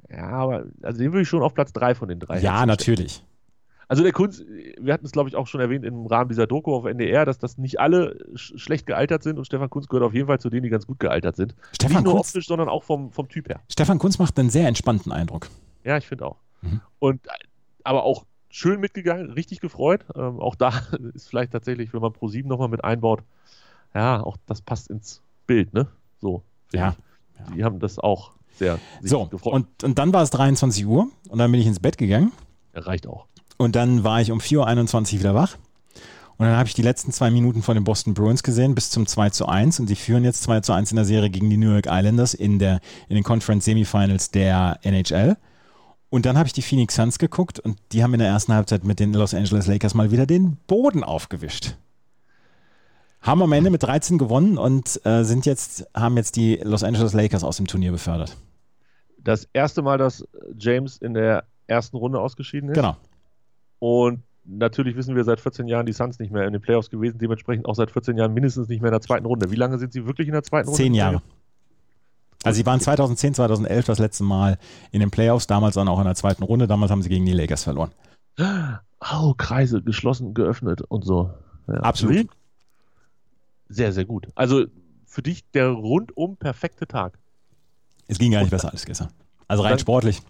Ja, 0.09 0.29
aber 0.29 0.65
also 0.81 0.97
den 0.97 1.11
würde 1.11 1.21
ich 1.21 1.29
schon 1.29 1.43
auf 1.43 1.53
Platz 1.53 1.71
3 1.73 1.93
von 1.93 2.09
den 2.09 2.19
drei. 2.19 2.39
Ja, 2.39 2.65
natürlich. 2.65 3.23
Also 3.87 4.03
der 4.03 4.11
Kunst, 4.11 4.43
wir 4.79 4.93
hatten 4.93 5.05
es 5.05 5.11
glaube 5.11 5.29
ich 5.29 5.35
auch 5.35 5.47
schon 5.47 5.61
erwähnt 5.61 5.85
im 5.85 6.05
Rahmen 6.05 6.29
dieser 6.29 6.47
Doku 6.47 6.73
auf 6.73 6.85
NDR, 6.85 7.25
dass 7.25 7.37
das 7.37 7.57
nicht 7.57 7.79
alle 7.79 8.17
sch 8.35 8.53
schlecht 8.57 8.85
gealtert 8.85 9.23
sind 9.23 9.37
und 9.37 9.45
Stefan 9.45 9.69
Kunz 9.69 9.87
gehört 9.87 10.05
auf 10.05 10.13
jeden 10.13 10.27
Fall 10.27 10.39
zu 10.39 10.49
denen, 10.49 10.63
die 10.63 10.69
ganz 10.69 10.87
gut 10.87 10.99
gealtert 10.99 11.35
sind. 11.35 11.55
Stefan 11.73 11.97
nicht 11.97 12.05
nur 12.05 12.13
Kunz, 12.15 12.29
optisch, 12.29 12.47
sondern 12.47 12.69
auch 12.69 12.83
vom, 12.83 13.11
vom 13.11 13.27
Typ 13.29 13.49
her. 13.49 13.61
Stefan 13.71 13.99
Kunz 13.99 14.19
macht 14.19 14.37
einen 14.39 14.49
sehr 14.49 14.67
entspannten 14.67 15.11
Eindruck. 15.11 15.49
Ja, 15.83 15.97
ich 15.97 16.07
finde 16.07 16.25
auch. 16.25 16.37
Mhm. 16.61 16.81
Und 16.99 17.21
aber 17.83 18.03
auch 18.03 18.25
schön 18.49 18.79
mitgegangen, 18.79 19.31
richtig 19.31 19.59
gefreut. 19.59 20.05
Ähm, 20.15 20.39
auch 20.39 20.55
da 20.55 20.73
ist 21.13 21.27
vielleicht 21.29 21.51
tatsächlich, 21.51 21.93
wenn 21.93 22.01
man 22.01 22.11
Pro7 22.11 22.47
nochmal 22.47 22.69
mit 22.69 22.83
einbaut, 22.83 23.23
ja, 23.93 24.23
auch 24.23 24.37
das 24.45 24.61
passt 24.61 24.89
ins 24.89 25.21
Bild, 25.45 25.73
ne? 25.73 25.87
So. 26.21 26.43
Ja. 26.71 26.95
ich. 27.47 27.53
Die 27.55 27.63
haben 27.63 27.79
das 27.79 27.99
auch 27.99 28.31
sehr 28.55 28.79
So, 29.01 29.25
gefreut. 29.25 29.53
und, 29.53 29.83
und 29.83 29.99
dann 29.99 30.13
war 30.13 30.23
es 30.23 30.29
23 30.29 30.85
Uhr 30.85 31.07
und 31.29 31.39
dann 31.39 31.51
bin 31.51 31.59
ich 31.59 31.67
ins 31.67 31.79
Bett 31.79 31.97
gegangen 31.97 32.31
reicht 32.73 33.07
auch. 33.07 33.27
Und 33.57 33.75
dann 33.75 34.03
war 34.03 34.21
ich 34.21 34.31
um 34.31 34.39
4.21 34.39 35.13
Uhr 35.13 35.19
wieder 35.19 35.35
wach. 35.35 35.57
Und 36.37 36.47
dann 36.47 36.57
habe 36.57 36.67
ich 36.67 36.73
die 36.73 36.81
letzten 36.81 37.11
zwei 37.11 37.29
Minuten 37.29 37.61
von 37.61 37.75
den 37.75 37.83
Boston 37.83 38.13
Bruins 38.13 38.43
gesehen 38.43 38.73
bis 38.73 38.89
zum 38.89 39.05
2 39.05 39.29
zu 39.29 39.47
1 39.47 39.79
und 39.79 39.87
sie 39.87 39.95
führen 39.95 40.23
jetzt 40.23 40.43
2 40.43 40.61
zu 40.61 40.73
1 40.73 40.91
in 40.91 40.95
der 40.95 41.05
Serie 41.05 41.29
gegen 41.29 41.49
die 41.49 41.57
New 41.57 41.71
York 41.71 41.85
Islanders 41.87 42.33
in, 42.33 42.59
der, 42.59 42.79
in 43.07 43.15
den 43.15 43.23
Conference 43.23 43.65
Semifinals 43.65 44.31
der 44.31 44.79
NHL. 44.81 45.37
Und 46.09 46.25
dann 46.25 46.37
habe 46.37 46.47
ich 46.47 46.53
die 46.53 46.61
Phoenix 46.61 46.95
Suns 46.95 47.17
geguckt 47.17 47.59
und 47.59 47.77
die 47.91 48.03
haben 48.03 48.13
in 48.13 48.19
der 48.19 48.27
ersten 48.27 48.53
Halbzeit 48.53 48.83
mit 48.83 48.99
den 48.99 49.13
Los 49.13 49.33
Angeles 49.33 49.67
Lakers 49.67 49.93
mal 49.93 50.11
wieder 50.11 50.25
den 50.25 50.57
Boden 50.67 51.03
aufgewischt. 51.03 51.75
Haben 53.21 53.41
am 53.41 53.53
Ende 53.53 53.69
mit 53.69 53.83
13 53.83 54.17
gewonnen 54.17 54.57
und 54.57 54.99
äh, 55.05 55.23
sind 55.23 55.45
jetzt, 55.45 55.87
haben 55.95 56.17
jetzt 56.17 56.35
die 56.35 56.57
Los 56.57 56.83
Angeles 56.83 57.13
Lakers 57.13 57.43
aus 57.43 57.57
dem 57.57 57.67
Turnier 57.67 57.91
befördert. 57.91 58.37
Das 59.17 59.47
erste 59.53 59.81
Mal, 59.81 59.97
dass 59.97 60.27
James 60.57 60.97
in 60.97 61.13
der 61.13 61.45
ersten 61.67 61.95
Runde 61.95 62.19
ausgeschieden 62.19 62.69
ist. 62.69 62.75
Genau. 62.75 62.97
Und 63.83 64.23
natürlich 64.45 64.95
wissen 64.95 65.13
wir 65.13 65.25
seit 65.25 65.41
14 65.41 65.67
Jahren 65.67 65.85
die 65.85 65.91
Suns 65.91 66.17
nicht 66.17 66.31
mehr 66.31 66.47
in 66.47 66.53
den 66.53 66.61
Playoffs 66.61 66.89
gewesen, 66.89 67.17
dementsprechend 67.17 67.65
auch 67.65 67.75
seit 67.75 67.91
14 67.91 68.15
Jahren 68.15 68.33
mindestens 68.33 68.69
nicht 68.69 68.81
mehr 68.81 68.87
in 68.87 68.93
der 68.93 69.01
zweiten 69.01 69.25
Runde. 69.25 69.51
Wie 69.51 69.57
lange 69.57 69.77
sind 69.77 69.91
sie 69.91 70.05
wirklich 70.05 70.29
in 70.29 70.33
der 70.33 70.43
zweiten 70.43 70.69
Runde? 70.69 70.81
Zehn 70.81 70.93
Jahre. 70.93 71.21
Also 72.45 72.55
sie 72.55 72.65
waren 72.65 72.79
2010, 72.79 73.33
2011 73.33 73.85
das 73.85 73.99
letzte 73.99 74.23
Mal 74.23 74.57
in 74.91 75.01
den 75.01 75.11
Playoffs, 75.11 75.47
damals 75.47 75.75
dann 75.75 75.89
auch 75.89 75.99
in 75.99 76.05
der 76.05 76.15
zweiten 76.15 76.43
Runde. 76.43 76.65
Damals 76.65 76.93
haben 76.93 77.01
sie 77.01 77.09
gegen 77.09 77.25
die 77.25 77.33
Lakers 77.33 77.65
verloren. 77.65 77.91
Oh, 78.39 79.33
Kreise 79.37 79.81
geschlossen, 79.81 80.33
geöffnet 80.33 80.81
und 80.83 81.03
so. 81.03 81.33
Ja. 81.67 81.73
Absolut. 81.81 82.29
Sehr, 83.67 83.91
sehr 83.91 84.05
gut. 84.05 84.29
Also 84.35 84.63
für 85.05 85.23
dich 85.23 85.43
der 85.51 85.67
rundum 85.67 86.37
perfekte 86.37 86.87
Tag. 86.87 87.19
Es 88.07 88.17
ging 88.17 88.31
gar 88.31 88.39
nicht 88.39 88.51
besser 88.51 88.71
als 88.71 88.85
gestern. 88.85 89.09
Also 89.49 89.61
rein 89.61 89.77
sportlich. 89.77 90.21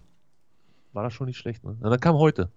War 0.94 1.04
das 1.04 1.14
schon 1.14 1.28
nicht 1.28 1.38
schlecht, 1.38 1.64
ne? 1.64 1.78
Und 1.80 1.92
dann 1.92 2.00
kam 2.00 2.16
heute. 2.16 2.50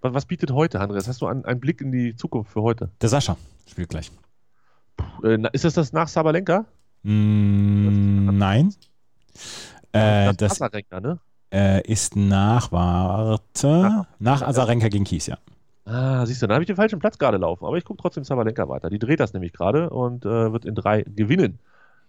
Was, 0.00 0.14
was 0.14 0.26
bietet 0.26 0.52
heute, 0.52 0.80
Andreas? 0.80 1.08
Hast 1.08 1.20
du 1.20 1.26
einen, 1.26 1.44
einen 1.44 1.60
Blick 1.60 1.80
in 1.80 1.92
die 1.92 2.14
Zukunft 2.14 2.52
für 2.52 2.62
heute? 2.62 2.90
Der 3.00 3.08
Sascha 3.08 3.36
spielt 3.66 3.88
gleich. 3.88 4.10
Äh, 5.22 5.38
na, 5.38 5.48
ist 5.48 5.64
das 5.64 5.74
das 5.74 5.92
nach 5.92 6.08
Sabalenka? 6.08 6.64
Mm, 7.02 8.36
nein. 8.36 8.74
Äh, 9.92 10.34
das 10.34 10.60
Azarenka, 10.60 11.00
ne? 11.00 11.18
äh, 11.52 11.80
ist 11.90 12.16
nach, 12.16 12.72
warte, 12.72 14.06
nach 14.18 14.42
Azarenka 14.42 14.88
gegen 14.88 15.04
Kies, 15.04 15.26
ja. 15.26 15.38
Ah, 15.84 16.26
siehst 16.26 16.42
du, 16.42 16.46
dann 16.46 16.54
habe 16.54 16.64
ich 16.64 16.66
den 16.66 16.76
falschen 16.76 16.98
Platz 16.98 17.18
gerade 17.18 17.38
laufen. 17.38 17.64
Aber 17.64 17.78
ich 17.78 17.84
gucke 17.84 18.02
trotzdem 18.02 18.22
Sabalenka 18.22 18.68
weiter. 18.68 18.90
Die 18.90 18.98
dreht 18.98 19.20
das 19.20 19.32
nämlich 19.32 19.52
gerade 19.52 19.88
und 19.88 20.26
äh, 20.26 20.52
wird 20.52 20.66
in 20.66 20.74
drei 20.74 21.02
gewinnen. 21.02 21.58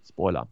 Spoiler. 0.06 0.48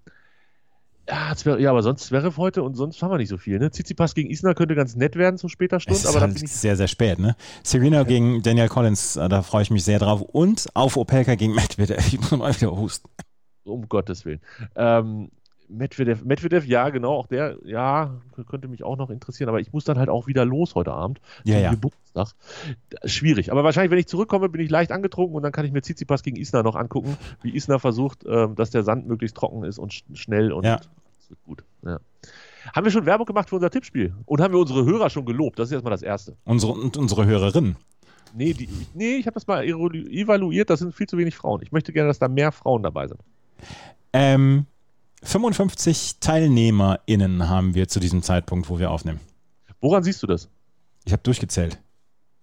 Ja, 1.10 1.34
Zver 1.36 1.60
ja, 1.60 1.70
aber 1.70 1.84
sonst 1.84 2.06
Zverev 2.06 2.38
heute 2.38 2.64
und 2.64 2.76
sonst 2.76 3.02
haben 3.02 3.12
wir 3.12 3.18
nicht 3.18 3.30
so 3.30 3.38
viel. 3.38 3.60
Ne? 3.60 3.72
Tsitsipas 3.72 4.14
gegen 4.14 4.30
Isner 4.30 4.54
könnte 4.56 4.76
ganz 4.76 4.96
nett 4.96 5.16
werden 5.16 5.38
zu 5.38 5.48
später 5.48 5.78
Es 5.78 5.84
Stunde, 5.84 6.00
ist 6.00 6.06
aber 6.06 6.20
halt 6.22 6.42
ich 6.42 6.52
sehr, 6.52 6.76
sehr 6.76 6.88
spät, 6.88 7.18
ne? 7.20 7.36
Serena 7.64 8.04
gegen 8.04 8.42
Daniel 8.44 8.68
Collins, 8.68 9.16
äh, 9.16 9.30
da 9.30 9.42
freue 9.42 9.62
ich 9.64 9.72
mich 9.72 9.86
sehr 9.86 10.00
drauf. 10.00 10.22
Und 10.22 10.68
auf 10.74 10.98
Opelka 10.98 11.36
gegen 11.36 11.56
Medvedev. 11.56 11.98
Ich 12.08 12.20
muss 12.20 12.32
mal 12.32 12.54
wieder 12.54 12.72
husten. 12.76 13.10
um 13.64 13.88
Gottes 13.88 14.26
Willen. 14.26 14.42
Ähm, 14.76 15.30
Medvedev, 15.70 16.24
Medvedev, 16.24 16.66
ja, 16.66 16.90
genau, 16.90 17.14
auch 17.14 17.28
der, 17.28 17.58
ja, 17.66 18.16
könnte 18.50 18.68
mich 18.70 18.84
auch 18.84 18.96
noch 18.98 19.10
interessieren, 19.10 19.50
aber 19.50 19.60
ich 19.60 19.74
muss 19.74 19.84
dann 19.84 19.98
halt 20.00 20.08
auch 20.10 20.26
wieder 20.28 20.46
los 20.46 20.76
heute 20.76 20.94
Abend. 20.94 21.20
Ja, 21.44 21.60
ja. 21.60 21.72
Geburtstag. 21.72 22.30
Schwierig. 23.04 23.52
Aber 23.52 23.64
wahrscheinlich, 23.64 23.92
wenn 23.92 23.98
ich 24.00 24.08
zurückkomme, 24.08 24.48
bin 24.50 24.62
ich 24.62 24.70
leicht 24.70 24.92
angetrunken 24.92 25.36
und 25.36 25.44
dann 25.44 25.52
kann 25.52 25.66
ich 25.66 25.72
mir 25.74 25.82
Tsitsipas 25.82 26.24
gegen 26.24 26.38
Isner 26.38 26.64
noch 26.64 26.76
angucken, 26.76 27.18
wie 27.42 27.56
Isner 27.56 27.80
versucht, 27.80 28.24
ähm, 28.26 28.56
dass 28.56 28.70
der 28.70 28.84
Sand 28.84 29.08
möglichst 29.08 29.36
trocken 29.36 29.64
ist 29.64 29.78
und 29.78 29.94
sch 29.94 30.04
schnell 30.14 30.54
und 30.54 30.64
Ja. 30.64 30.78
das 30.78 31.30
wird 31.30 31.44
gut. 31.44 31.64
Ja. 31.84 32.00
Haben 32.74 32.86
wir 32.86 32.92
schon 32.92 33.06
Werbung 33.06 33.26
gemacht 33.26 33.50
für 33.50 33.56
unser 33.56 33.70
Tippspiel? 33.70 34.14
Und 34.26 34.42
haben 34.42 34.54
wir 34.54 34.60
unsere 34.60 34.86
Hörer 34.86 35.10
schon 35.10 35.26
gelobt? 35.26 35.60
Das 35.60 35.68
ist 35.70 35.74
erstmal 35.74 35.92
das 35.92 36.02
Erste. 36.02 36.36
Unsere, 36.46 36.74
und 36.74 36.96
unsere 36.98 37.26
Hörerin. 37.26 37.76
Nee, 38.34 38.54
die, 38.54 38.70
nee 38.94 39.16
ich 39.16 39.26
habe 39.26 39.34
das 39.36 39.48
mal 39.48 39.64
evalu- 39.64 40.08
evaluiert, 40.10 40.70
das 40.70 40.80
sind 40.80 40.94
viel 40.94 41.08
zu 41.08 41.18
wenig 41.18 41.36
Frauen. 41.36 41.62
Ich 41.62 41.72
möchte 41.72 41.92
gerne, 41.94 42.08
dass 42.10 42.20
da 42.20 42.28
mehr 42.28 42.52
Frauen 42.52 42.84
dabei 42.84 43.08
sind. 43.08 43.20
Ähm, 44.14 44.66
55 45.24 46.20
TeilnehmerInnen 46.20 47.50
haben 47.50 47.74
wir 47.74 47.88
zu 47.88 48.00
diesem 48.00 48.22
Zeitpunkt, 48.22 48.70
wo 48.70 48.80
wir 48.80 48.92
aufnehmen. 48.92 49.20
Woran 49.82 50.04
siehst 50.04 50.22
du 50.24 50.28
das? 50.28 50.50
Ich 51.06 51.14
habe 51.14 51.24
durchgezählt. 51.24 51.80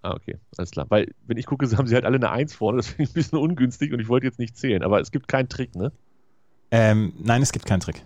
Ah, 0.02 0.12
okay, 0.12 0.38
alles 0.58 0.70
klar. 0.70 0.86
Weil, 0.90 1.14
wenn 1.26 1.36
ich 1.36 1.46
gucke, 1.46 1.66
haben 1.76 1.86
sie 1.86 1.94
halt 1.94 2.04
alle 2.04 2.16
eine 2.16 2.30
Eins 2.30 2.54
vorne, 2.54 2.76
das 2.78 2.88
finde 2.88 3.04
ich 3.04 3.10
ein 3.10 3.14
bisschen 3.14 3.38
ungünstig 3.38 3.92
und 3.92 4.00
ich 4.00 4.08
wollte 4.08 4.26
jetzt 4.26 4.38
nicht 4.38 4.56
zählen. 4.56 4.82
Aber 4.82 5.00
es 5.00 5.10
gibt 5.10 5.28
keinen 5.28 5.48
Trick, 5.48 5.74
ne? 5.74 5.92
Ähm, 6.70 7.14
nein, 7.22 7.42
es 7.42 7.52
gibt 7.52 7.66
keinen 7.66 7.80
Trick. 7.80 8.04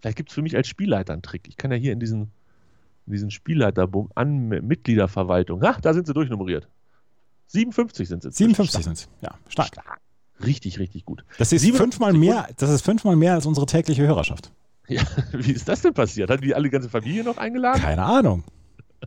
Vielleicht 0.00 0.16
gibt 0.16 0.30
es 0.30 0.34
für 0.34 0.42
mich 0.42 0.56
als 0.56 0.68
Spielleiter 0.68 1.12
einen 1.12 1.22
Trick. 1.22 1.48
Ich 1.48 1.56
kann 1.56 1.70
ja 1.70 1.76
hier 1.76 1.92
in 1.92 2.00
diesen, 2.00 2.32
in 3.06 3.12
diesen 3.12 3.30
Spielleiterbum 3.30 4.10
an 4.14 4.48
Mitgliederverwaltung. 4.48 5.62
Ach, 5.62 5.80
da 5.80 5.94
sind 5.94 6.06
sie 6.06 6.14
durchnummeriert. 6.14 6.68
57 7.48 8.08
sind 8.08 8.22
sie. 8.22 8.30
57 8.30 8.84
sind 8.84 8.92
es. 8.94 9.08
Ja, 9.20 9.34
stark. 9.48 9.68
Stark. 9.68 10.00
Richtig, 10.44 10.78
richtig 10.78 11.04
gut. 11.04 11.24
Das 11.38 11.52
ist 11.52 11.62
57 11.62 11.76
fünfmal 11.78 12.12
mehr, 12.12 12.48
das 12.56 12.70
ist 12.70 12.82
fünfmal 12.82 13.16
mehr 13.16 13.34
als 13.34 13.46
unsere 13.46 13.66
tägliche 13.66 14.02
Hörerschaft. 14.06 14.52
Ja, 14.88 15.02
wie 15.32 15.52
ist 15.52 15.68
das 15.68 15.82
denn 15.82 15.94
passiert? 15.94 16.30
Hat 16.30 16.42
die 16.42 16.54
alle 16.54 16.70
ganze 16.70 16.88
Familie 16.88 17.24
noch 17.24 17.38
eingeladen? 17.38 17.80
Keine 17.80 18.02
Ahnung. 18.02 18.44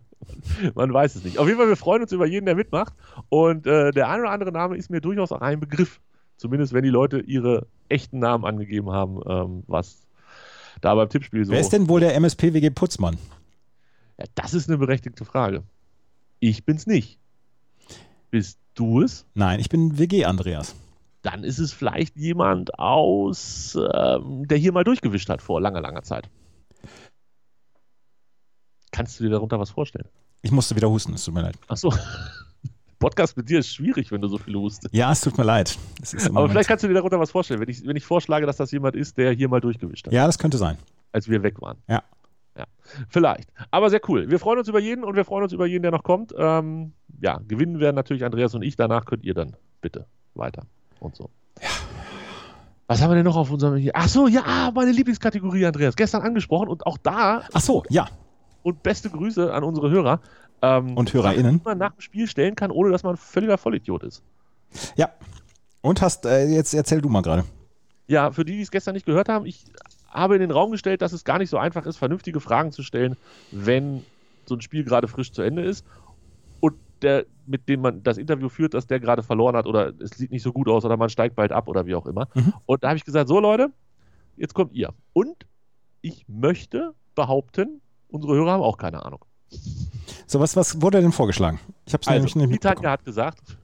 Man 0.76 0.94
weiß 0.94 1.16
es 1.16 1.24
nicht. 1.24 1.38
Auf 1.38 1.48
jeden 1.48 1.60
Fall, 1.60 1.70
wir 1.70 1.76
freuen 1.76 2.02
uns 2.02 2.12
über 2.12 2.26
jeden, 2.26 2.46
der 2.46 2.56
mitmacht. 2.56 2.94
Und 3.30 3.68
äh, 3.68 3.92
der 3.92 4.10
ein 4.10 4.22
oder 4.22 4.32
andere 4.32 4.52
Name 4.52 4.78
ist 4.78 4.90
mir 4.90 5.02
durchaus 5.02 5.32
auch 5.32 5.42
ein 5.42 5.60
Begriff. 5.60 6.00
Zumindest 6.38 6.74
wenn 6.74 6.84
die 6.84 6.90
Leute 6.90 7.20
ihre 7.20 7.68
echten 7.90 8.20
Namen 8.20 8.46
angegeben 8.46 8.92
haben, 8.92 9.20
ähm, 9.28 9.64
was 9.68 10.08
da 10.82 10.96
beim 10.96 11.10
Tippspiel 11.10 11.46
so. 11.46 11.52
Wer 11.52 11.60
ist 11.60 11.74
denn 11.74 11.90
wohl 11.90 12.00
der 12.00 12.16
MSPWG 12.16 12.70
Putzmann? 12.70 13.18
Ja, 14.18 14.26
das 14.36 14.54
ist 14.54 14.70
eine 14.70 14.78
berechtigte 14.78 15.26
Frage. 15.26 15.64
Ich 16.40 16.66
bin's 16.66 16.88
nicht. 16.88 17.20
Bist 18.32 18.60
du 18.76 19.02
es? 19.02 19.26
Nein, 19.34 19.60
ich 19.60 19.70
bin 19.70 19.98
WG 19.98 20.26
Andreas. 20.26 20.76
Dann 21.22 21.44
ist 21.44 21.60
es 21.60 21.74
vielleicht 21.74 22.16
jemand 22.16 22.78
aus, 22.80 23.78
ähm, 23.94 24.48
der 24.48 24.58
hier 24.58 24.72
mal 24.72 24.84
durchgewischt 24.84 25.30
hat 25.30 25.42
vor 25.42 25.60
langer, 25.60 25.82
langer 25.82 26.04
Zeit. 26.04 26.30
Kannst 28.92 29.20
du 29.20 29.24
dir 29.26 29.30
darunter 29.32 29.60
was 29.60 29.70
vorstellen? 29.70 30.08
Ich 30.42 30.52
musste 30.52 30.76
wieder 30.76 30.90
husten, 30.90 31.14
es 31.14 31.24
tut 31.26 31.34
mir 31.34 31.42
leid. 31.42 31.56
Achso. 31.68 31.94
Podcast 33.00 33.38
mit 33.38 33.50
dir 33.50 33.60
ist 33.60 33.74
schwierig, 33.74 34.12
wenn 34.12 34.20
du 34.22 34.28
so 34.28 34.38
viel 34.38 34.56
hustest. 34.56 34.94
Ja, 34.94 35.12
es 35.12 35.22
tut 35.22 35.38
mir 35.38 35.46
leid. 35.46 35.78
Aber 36.02 36.32
Moment- 36.34 36.52
vielleicht 36.52 36.68
kannst 36.68 36.84
du 36.84 36.88
dir 36.90 36.96
darunter 36.96 37.20
was 37.20 37.32
vorstellen, 37.32 37.62
wenn 37.62 37.70
ich, 37.70 37.86
wenn 37.86 37.96
ich 37.96 38.04
vorschlage, 38.06 38.46
dass 38.46 38.58
das 38.58 38.72
jemand 38.72 38.96
ist, 38.96 39.18
der 39.18 39.32
hier 39.32 39.48
mal 39.48 39.62
durchgewischt 39.62 40.08
hat, 40.08 40.14
ja, 40.14 40.26
das 40.26 40.38
könnte 40.38 40.58
sein. 40.58 40.78
als 41.14 41.30
wir 41.30 41.42
weg 41.44 41.62
waren. 41.62 41.78
Ja. 41.88 42.04
ja. 42.58 42.66
Vielleicht. 43.08 43.50
Aber 43.72 43.90
sehr 43.90 44.02
cool. 44.10 44.30
Wir 44.30 44.38
freuen 44.40 44.60
uns 44.60 44.68
über 44.68 44.80
jeden 44.82 45.06
und 45.06 45.16
wir 45.16 45.24
freuen 45.24 45.44
uns 45.44 45.54
über 45.54 45.66
jeden, 45.66 45.84
der 45.84 45.92
noch 45.92 46.04
kommt. 46.04 46.34
Ähm, 46.38 46.92
ja, 47.22 47.40
gewinnen 47.48 47.80
werden 47.80 47.96
natürlich 47.96 48.26
Andreas 48.26 48.54
und 48.54 48.64
ich. 48.64 48.76
Danach 48.76 49.06
könnt 49.06 49.24
ihr 49.24 49.34
dann 49.34 49.56
bitte 49.82 50.06
weiter 50.34 50.64
und 51.00 51.16
so. 51.16 51.30
Was 52.88 53.02
haben 53.02 53.12
wir 53.12 53.16
denn 53.16 53.26
noch 53.26 53.36
auf 53.36 53.52
unserem 53.52 53.76
hier? 53.76 53.92
Ach 53.94 54.08
so, 54.08 54.28
ja, 54.28 54.72
meine 54.74 54.92
Lieblingskategorie, 54.92 55.66
Andreas. 55.66 55.96
Gestern 55.96 56.24
angesprochen 56.24 56.70
und 56.70 56.86
auch 56.88 56.98
da 56.98 57.44
Ach 57.54 57.62
so, 57.62 57.84
ja. 57.90 58.08
und 58.64 58.82
beste 58.82 59.10
Grüße 59.10 59.54
an 59.54 59.64
unsere 59.64 59.92
Hörer. 59.92 60.22
Ähm, 60.62 60.98
Und 60.98 61.14
HörerInnen. 61.14 61.60
Die 61.60 61.64
man 61.64 61.78
nach 61.78 61.94
dem 61.94 62.02
Spiel 62.02 62.28
stellen 62.28 62.56
kann, 62.56 62.72
ohne 62.72 62.92
dass 62.92 63.04
man 63.04 63.14
ein 63.14 63.18
völliger 63.18 63.58
Vollidiot 63.58 64.04
ist. 64.04 64.24
Ja. 64.96 65.10
Und 65.82 66.02
hast, 66.02 66.26
äh, 66.26 66.48
jetzt 66.48 66.74
erzähl 66.74 67.00
du 67.00 67.10
mal 67.10 67.22
gerade. 67.22 67.46
Ja, 68.08 68.32
für 68.32 68.44
die, 68.44 68.54
die 68.54 68.62
es 68.62 68.72
gestern 68.72 68.96
nicht 68.96 69.06
gehört 69.06 69.30
haben, 69.30 69.46
ich 69.46 69.66
habe 70.10 70.34
in 70.34 70.42
den 70.42 70.52
Raum 70.52 70.72
gestellt, 70.72 71.02
dass 71.02 71.14
es 71.14 71.24
gar 71.24 71.38
nicht 71.38 71.50
so 71.52 71.58
einfach 71.58 71.86
ist, 71.86 71.98
vernünftige 71.98 72.40
Fragen 72.40 72.72
zu 72.72 72.82
stellen, 72.82 73.16
wenn 73.52 74.04
so 74.48 74.56
ein 74.56 74.62
Spiel 74.62 74.84
gerade 74.84 75.08
frisch 75.08 75.32
zu 75.32 75.44
Ende 75.44 75.62
ist 75.62 75.86
und 76.08 76.09
der, 77.04 77.26
mit 77.46 77.68
dem 77.70 77.82
man 77.82 78.04
das 78.04 78.18
Interview 78.18 78.50
führt, 78.50 78.74
dass 78.74 78.88
der 78.88 79.00
gerade 79.00 79.24
verloren 79.24 79.56
hat 79.56 79.66
oder 79.66 79.94
es 80.00 80.12
sieht 80.12 80.32
nicht 80.32 80.44
so 80.44 80.52
gut 80.54 80.68
aus 80.68 80.86
oder 80.86 80.98
man 80.98 81.10
steigt 81.10 81.36
bald 81.36 81.52
ab 81.52 81.68
oder 81.68 81.86
wie 81.86 81.96
auch 81.96 82.06
immer. 82.06 82.28
Mhm. 82.34 82.54
Und 82.66 82.84
da 82.84 82.90
habe 82.90 82.98
ich 82.98 83.06
gesagt, 83.06 83.28
so 83.28 83.40
Leute, 83.40 83.72
jetzt 84.38 84.54
kommt 84.54 84.74
ihr. 84.74 84.94
Und 85.14 85.46
ich 86.02 86.26
möchte 86.28 86.94
behaupten, 87.16 87.82
unsere 88.10 88.36
Hörer 88.36 88.52
haben 88.54 88.64
auch 88.64 88.78
keine 88.78 89.06
Ahnung. 89.06 89.26
So, 90.28 90.40
was, 90.40 90.56
was 90.56 90.82
wurde 90.82 91.02
denn 91.02 91.12
vorgeschlagen? 91.12 91.60
Ich 91.86 91.94
habe 91.94 92.02
es 92.02 92.08
nämlich 92.08 92.36
Also, 92.36 92.40
nicht 92.40 92.54
die 92.54 92.60
Tanja 92.60 92.70
mitbekommen. 92.76 92.92
hat 92.92 93.06
gesagt, 93.06 93.58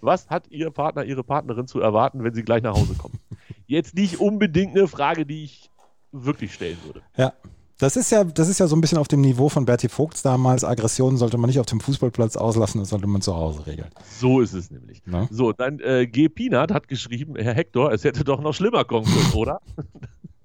was 0.00 0.28
hat 0.30 0.48
Ihr 0.48 0.70
Partner, 0.70 1.04
Ihre 1.04 1.22
Partnerin 1.22 1.66
zu 1.66 1.80
erwarten, 1.80 2.24
wenn 2.24 2.32
sie 2.34 2.42
gleich 2.42 2.62
nach 2.62 2.74
Hause 2.74 2.94
kommen? 2.94 3.18
Jetzt 3.66 3.94
nicht 3.94 4.18
unbedingt 4.18 4.74
eine 4.76 4.88
Frage, 4.88 5.26
die 5.26 5.44
ich 5.44 5.70
wirklich 6.10 6.54
stellen 6.54 6.78
würde. 6.84 7.02
Ja. 7.16 7.34
Das 7.78 7.96
ist 7.96 8.10
ja, 8.10 8.24
das 8.24 8.48
ist 8.48 8.58
ja 8.58 8.66
so 8.66 8.74
ein 8.74 8.80
bisschen 8.80 8.98
auf 8.98 9.06
dem 9.06 9.20
Niveau 9.20 9.48
von 9.48 9.64
Bertie 9.64 9.88
Vogts 9.88 10.22
damals. 10.22 10.64
Aggressionen 10.64 11.16
sollte 11.16 11.38
man 11.38 11.46
nicht 11.48 11.60
auf 11.60 11.66
dem 11.66 11.78
Fußballplatz 11.78 12.36
auslassen, 12.36 12.80
das 12.80 12.88
sollte 12.88 13.06
man 13.06 13.22
zu 13.22 13.36
Hause 13.36 13.68
regeln. 13.68 13.88
So 14.18 14.40
ist 14.40 14.52
es 14.52 14.72
nämlich. 14.72 15.06
Ne? 15.06 15.28
So, 15.30 15.52
dann 15.52 15.78
äh, 15.78 16.08
G. 16.08 16.28
Peanut 16.28 16.72
hat 16.72 16.88
geschrieben, 16.88 17.36
Herr 17.36 17.54
Hector, 17.54 17.92
es 17.92 18.02
hätte 18.02 18.24
doch 18.24 18.40
noch 18.40 18.52
schlimmer 18.52 18.84
kommen 18.84 19.06
können, 19.06 19.32
oder? 19.34 19.60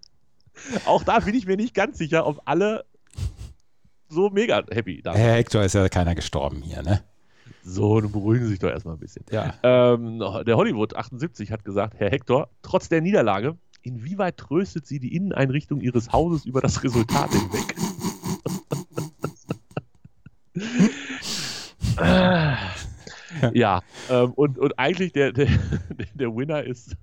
Auch 0.85 1.03
da 1.03 1.19
bin 1.19 1.33
ich 1.33 1.47
mir 1.47 1.57
nicht 1.57 1.73
ganz 1.73 1.97
sicher, 1.97 2.27
ob 2.27 2.39
alle 2.45 2.85
so 4.09 4.29
mega 4.29 4.63
happy 4.71 5.01
da 5.01 5.13
sind. 5.13 5.21
Herr 5.21 5.33
Hector 5.33 5.63
ist 5.63 5.73
ja 5.73 5.89
keiner 5.89 6.13
gestorben 6.13 6.61
hier, 6.61 6.83
ne? 6.83 7.03
So, 7.63 7.99
nun 7.99 8.11
beruhigen 8.11 8.45
Sie 8.45 8.51
sich 8.51 8.59
doch 8.59 8.69
erstmal 8.69 8.95
ein 8.95 8.99
bisschen. 8.99 9.25
Ja. 9.31 9.55
Ähm, 9.63 10.19
der 10.45 10.55
Hollywood 10.55 10.95
78 10.95 11.51
hat 11.51 11.65
gesagt, 11.65 11.95
Herr 11.97 12.11
Hector, 12.11 12.49
trotz 12.61 12.89
der 12.89 13.01
Niederlage, 13.01 13.57
inwieweit 13.83 14.37
tröstet 14.37 14.87
Sie 14.87 14.99
die 14.99 15.15
Inneneinrichtung 15.15 15.81
Ihres 15.81 16.11
Hauses 16.11 16.45
über 16.45 16.61
das 16.61 16.83
Resultat 16.83 17.29
hinweg? 17.31 17.75
Ah. 21.97 22.57
ja, 23.53 23.81
ähm, 24.09 24.33
und, 24.33 24.57
und 24.57 24.79
eigentlich 24.79 25.13
der, 25.13 25.31
der, 25.31 25.47
der 26.13 26.35
Winner 26.35 26.63
ist 26.63 26.97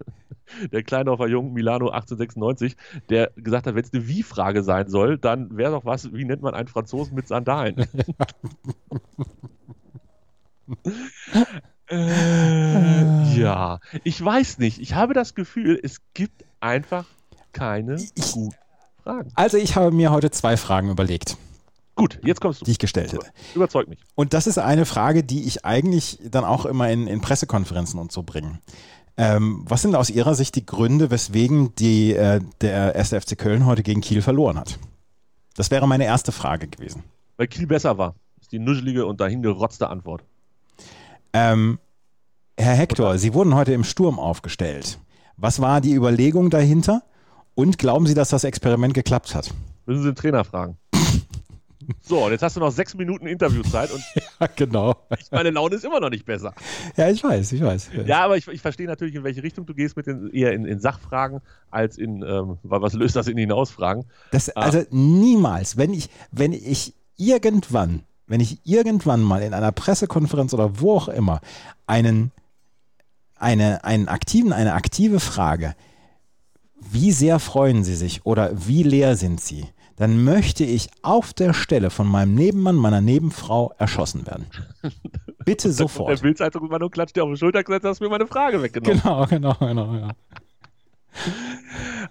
der 0.72 0.82
Kleindorfer 0.82 1.28
Jung 1.28 1.52
Milano 1.52 1.90
1896, 1.90 2.76
der 3.08 3.30
gesagt 3.36 3.66
hat, 3.66 3.76
wenn 3.76 3.84
es 3.84 3.92
eine 3.92 4.08
Wie-Frage 4.08 4.62
sein 4.64 4.88
soll, 4.88 5.16
dann 5.16 5.56
wäre 5.56 5.70
doch 5.72 5.84
was, 5.84 6.12
wie 6.12 6.24
nennt 6.24 6.42
man 6.42 6.54
einen 6.54 6.66
Franzosen 6.68 7.14
mit 7.14 7.28
Sandalen? 7.28 7.76
äh, 11.86 13.19
ja, 13.40 13.80
ich 14.04 14.22
weiß 14.24 14.58
nicht. 14.58 14.78
Ich 14.80 14.94
habe 14.94 15.14
das 15.14 15.34
Gefühl, 15.34 15.78
es 15.82 15.98
gibt 16.14 16.44
einfach 16.60 17.06
keine 17.52 17.96
Ich- 18.14 18.32
guten 18.32 18.54
Fragen. 19.02 19.30
Also 19.34 19.56
ich 19.56 19.76
habe 19.76 19.90
mir 19.92 20.10
heute 20.10 20.30
zwei 20.30 20.56
Fragen 20.56 20.90
überlegt, 20.90 21.36
Gut, 21.96 22.18
jetzt 22.24 22.40
kommst 22.40 22.60
die 22.62 22.64
du. 22.66 22.70
ich 22.70 22.78
gestellt 22.78 23.12
hätte. 23.12 23.26
Überzeug 23.54 23.88
mich. 23.88 23.98
Und 24.14 24.32
das 24.32 24.46
ist 24.46 24.58
eine 24.58 24.86
Frage, 24.86 25.22
die 25.24 25.44
ich 25.46 25.64
eigentlich 25.64 26.18
dann 26.30 26.44
auch 26.44 26.64
immer 26.64 26.88
in, 26.90 27.06
in 27.06 27.20
Pressekonferenzen 27.20 27.98
und 28.00 28.10
so 28.12 28.22
bringe. 28.22 28.58
Ähm, 29.16 29.64
was 29.68 29.82
sind 29.82 29.94
aus 29.96 30.08
Ihrer 30.08 30.34
Sicht 30.34 30.54
die 30.54 30.64
Gründe, 30.64 31.10
weswegen 31.10 31.74
die, 31.74 32.14
äh, 32.14 32.40
der 32.62 32.94
1. 32.96 33.10
FC 33.12 33.36
Köln 33.36 33.66
heute 33.66 33.82
gegen 33.82 34.00
Kiel 34.00 34.22
verloren 34.22 34.58
hat? 34.58 34.78
Das 35.56 35.70
wäre 35.70 35.86
meine 35.86 36.04
erste 36.04 36.32
Frage 36.32 36.68
gewesen. 36.68 37.02
Weil 37.36 37.48
Kiel 37.48 37.66
besser 37.66 37.98
war. 37.98 38.14
Ist 38.40 38.52
die 38.52 38.58
nuschelige 38.60 39.04
und 39.04 39.20
dahingerotzte 39.20 39.90
Antwort. 39.90 40.22
Ähm, 41.34 41.78
Herr 42.60 42.74
Hector, 42.74 43.16
Sie 43.16 43.32
wurden 43.32 43.54
heute 43.54 43.72
im 43.72 43.84
Sturm 43.84 44.18
aufgestellt. 44.18 44.98
Was 45.38 45.60
war 45.62 45.80
die 45.80 45.94
Überlegung 45.94 46.50
dahinter? 46.50 47.02
Und 47.54 47.78
glauben 47.78 48.06
Sie, 48.06 48.12
dass 48.12 48.28
das 48.28 48.44
Experiment 48.44 48.92
geklappt 48.92 49.34
hat? 49.34 49.50
Müssen 49.86 50.02
Sie 50.02 50.10
den 50.10 50.14
Trainer 50.14 50.44
fragen. 50.44 50.76
So, 52.02 52.24
und 52.24 52.30
jetzt 52.30 52.42
hast 52.42 52.54
du 52.54 52.60
noch 52.60 52.70
sechs 52.70 52.94
Minuten 52.94 53.26
Interviewzeit 53.26 53.90
und 53.90 54.00
Ja, 54.40 54.46
genau. 54.54 54.94
meine 55.32 55.50
Laune 55.50 55.74
ist 55.74 55.84
immer 55.84 55.98
noch 55.98 56.10
nicht 56.10 56.24
besser. 56.24 56.54
Ja, 56.96 57.08
ich 57.08 57.24
weiß, 57.24 57.50
ich 57.50 57.62
weiß. 57.62 57.90
Ja, 58.06 58.24
aber 58.24 58.36
ich, 58.36 58.46
ich 58.46 58.60
verstehe 58.60 58.86
natürlich, 58.86 59.16
in 59.16 59.24
welche 59.24 59.42
Richtung 59.42 59.66
du 59.66 59.74
gehst 59.74 59.96
mit 59.96 60.06
den 60.06 60.30
eher 60.30 60.52
in, 60.52 60.66
in 60.66 60.78
Sachfragen 60.78 61.40
als 61.70 61.98
in, 61.98 62.22
ähm, 62.22 62.58
was 62.62 62.92
löst 62.92 63.16
das 63.16 63.26
in 63.26 63.36
hinausfragen. 63.36 64.04
Das, 64.30 64.50
also 64.50 64.84
niemals, 64.90 65.78
wenn 65.78 65.92
ich, 65.92 66.10
wenn 66.30 66.52
ich 66.52 66.94
irgendwann, 67.16 68.04
wenn 68.28 68.40
ich 68.40 68.60
irgendwann 68.64 69.22
mal 69.22 69.42
in 69.42 69.52
einer 69.52 69.72
Pressekonferenz 69.72 70.54
oder 70.54 70.80
wo 70.80 70.94
auch 70.96 71.08
immer 71.08 71.40
einen, 71.88 72.30
eine, 73.40 73.84
einen 73.84 74.08
aktiven, 74.08 74.52
eine 74.52 74.74
aktive 74.74 75.20
Frage, 75.20 75.74
wie 76.80 77.12
sehr 77.12 77.38
freuen 77.38 77.84
Sie 77.84 77.94
sich 77.96 78.24
oder 78.24 78.50
wie 78.54 78.82
leer 78.82 79.16
sind 79.16 79.40
Sie, 79.40 79.66
dann 79.96 80.24
möchte 80.24 80.64
ich 80.64 80.88
auf 81.02 81.34
der 81.34 81.52
Stelle 81.52 81.90
von 81.90 82.06
meinem 82.06 82.34
Nebenmann, 82.34 82.76
meiner 82.76 83.02
Nebenfrau 83.02 83.74
erschossen 83.78 84.26
werden. 84.26 84.46
Bitte 85.44 85.68
Der 85.68 85.74
sofort. 85.74 86.22
Bildzeitung 86.22 86.70
war 86.70 86.78
nur 86.78 86.90
klatscht 86.90 87.16
dir 87.16 87.24
auf 87.24 87.30
die 87.30 87.36
Schulter 87.36 87.62
gesagt, 87.62 87.84
hast 87.84 88.00
mir 88.00 88.08
meine 88.08 88.26
Frage 88.26 88.62
weggenommen. 88.62 89.00
Genau, 89.02 89.26
genau, 89.28 89.54
genau. 89.58 89.94
Ja. 89.94 90.08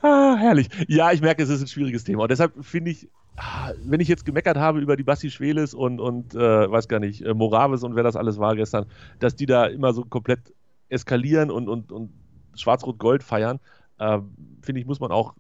Ah, 0.01 0.35
herrlich. 0.37 0.69
Ja, 0.87 1.11
ich 1.11 1.21
merke, 1.21 1.41
es 1.41 1.49
ist 1.49 1.61
ein 1.61 1.67
schwieriges 1.67 2.03
Thema. 2.03 2.23
Und 2.23 2.31
deshalb 2.31 2.53
finde 2.63 2.91
ich, 2.91 3.09
ah, 3.37 3.71
wenn 3.83 3.99
ich 3.99 4.07
jetzt 4.07 4.25
gemeckert 4.25 4.57
habe 4.57 4.79
über 4.81 4.95
die 4.95 5.03
Basti 5.03 5.31
Schweles 5.31 5.73
und, 5.73 5.99
und 5.99 6.35
äh, 6.35 6.69
weiß 6.71 6.87
gar 6.87 6.99
nicht, 6.99 7.21
äh, 7.21 7.33
Moraves 7.33 7.83
und 7.83 7.95
wer 7.95 8.03
das 8.03 8.15
alles 8.15 8.37
war 8.37 8.55
gestern, 8.55 8.85
dass 9.19 9.35
die 9.35 9.45
da 9.45 9.65
immer 9.65 9.93
so 9.93 10.03
komplett 10.03 10.53
eskalieren 10.89 11.51
und, 11.51 11.67
und, 11.69 11.91
und 11.91 12.11
Schwarz-Rot-Gold 12.55 13.23
feiern, 13.23 13.59
äh, 13.99 14.19
finde 14.61 14.81
ich, 14.81 14.87
muss 14.87 14.99
man 14.99 15.11
auch 15.11 15.35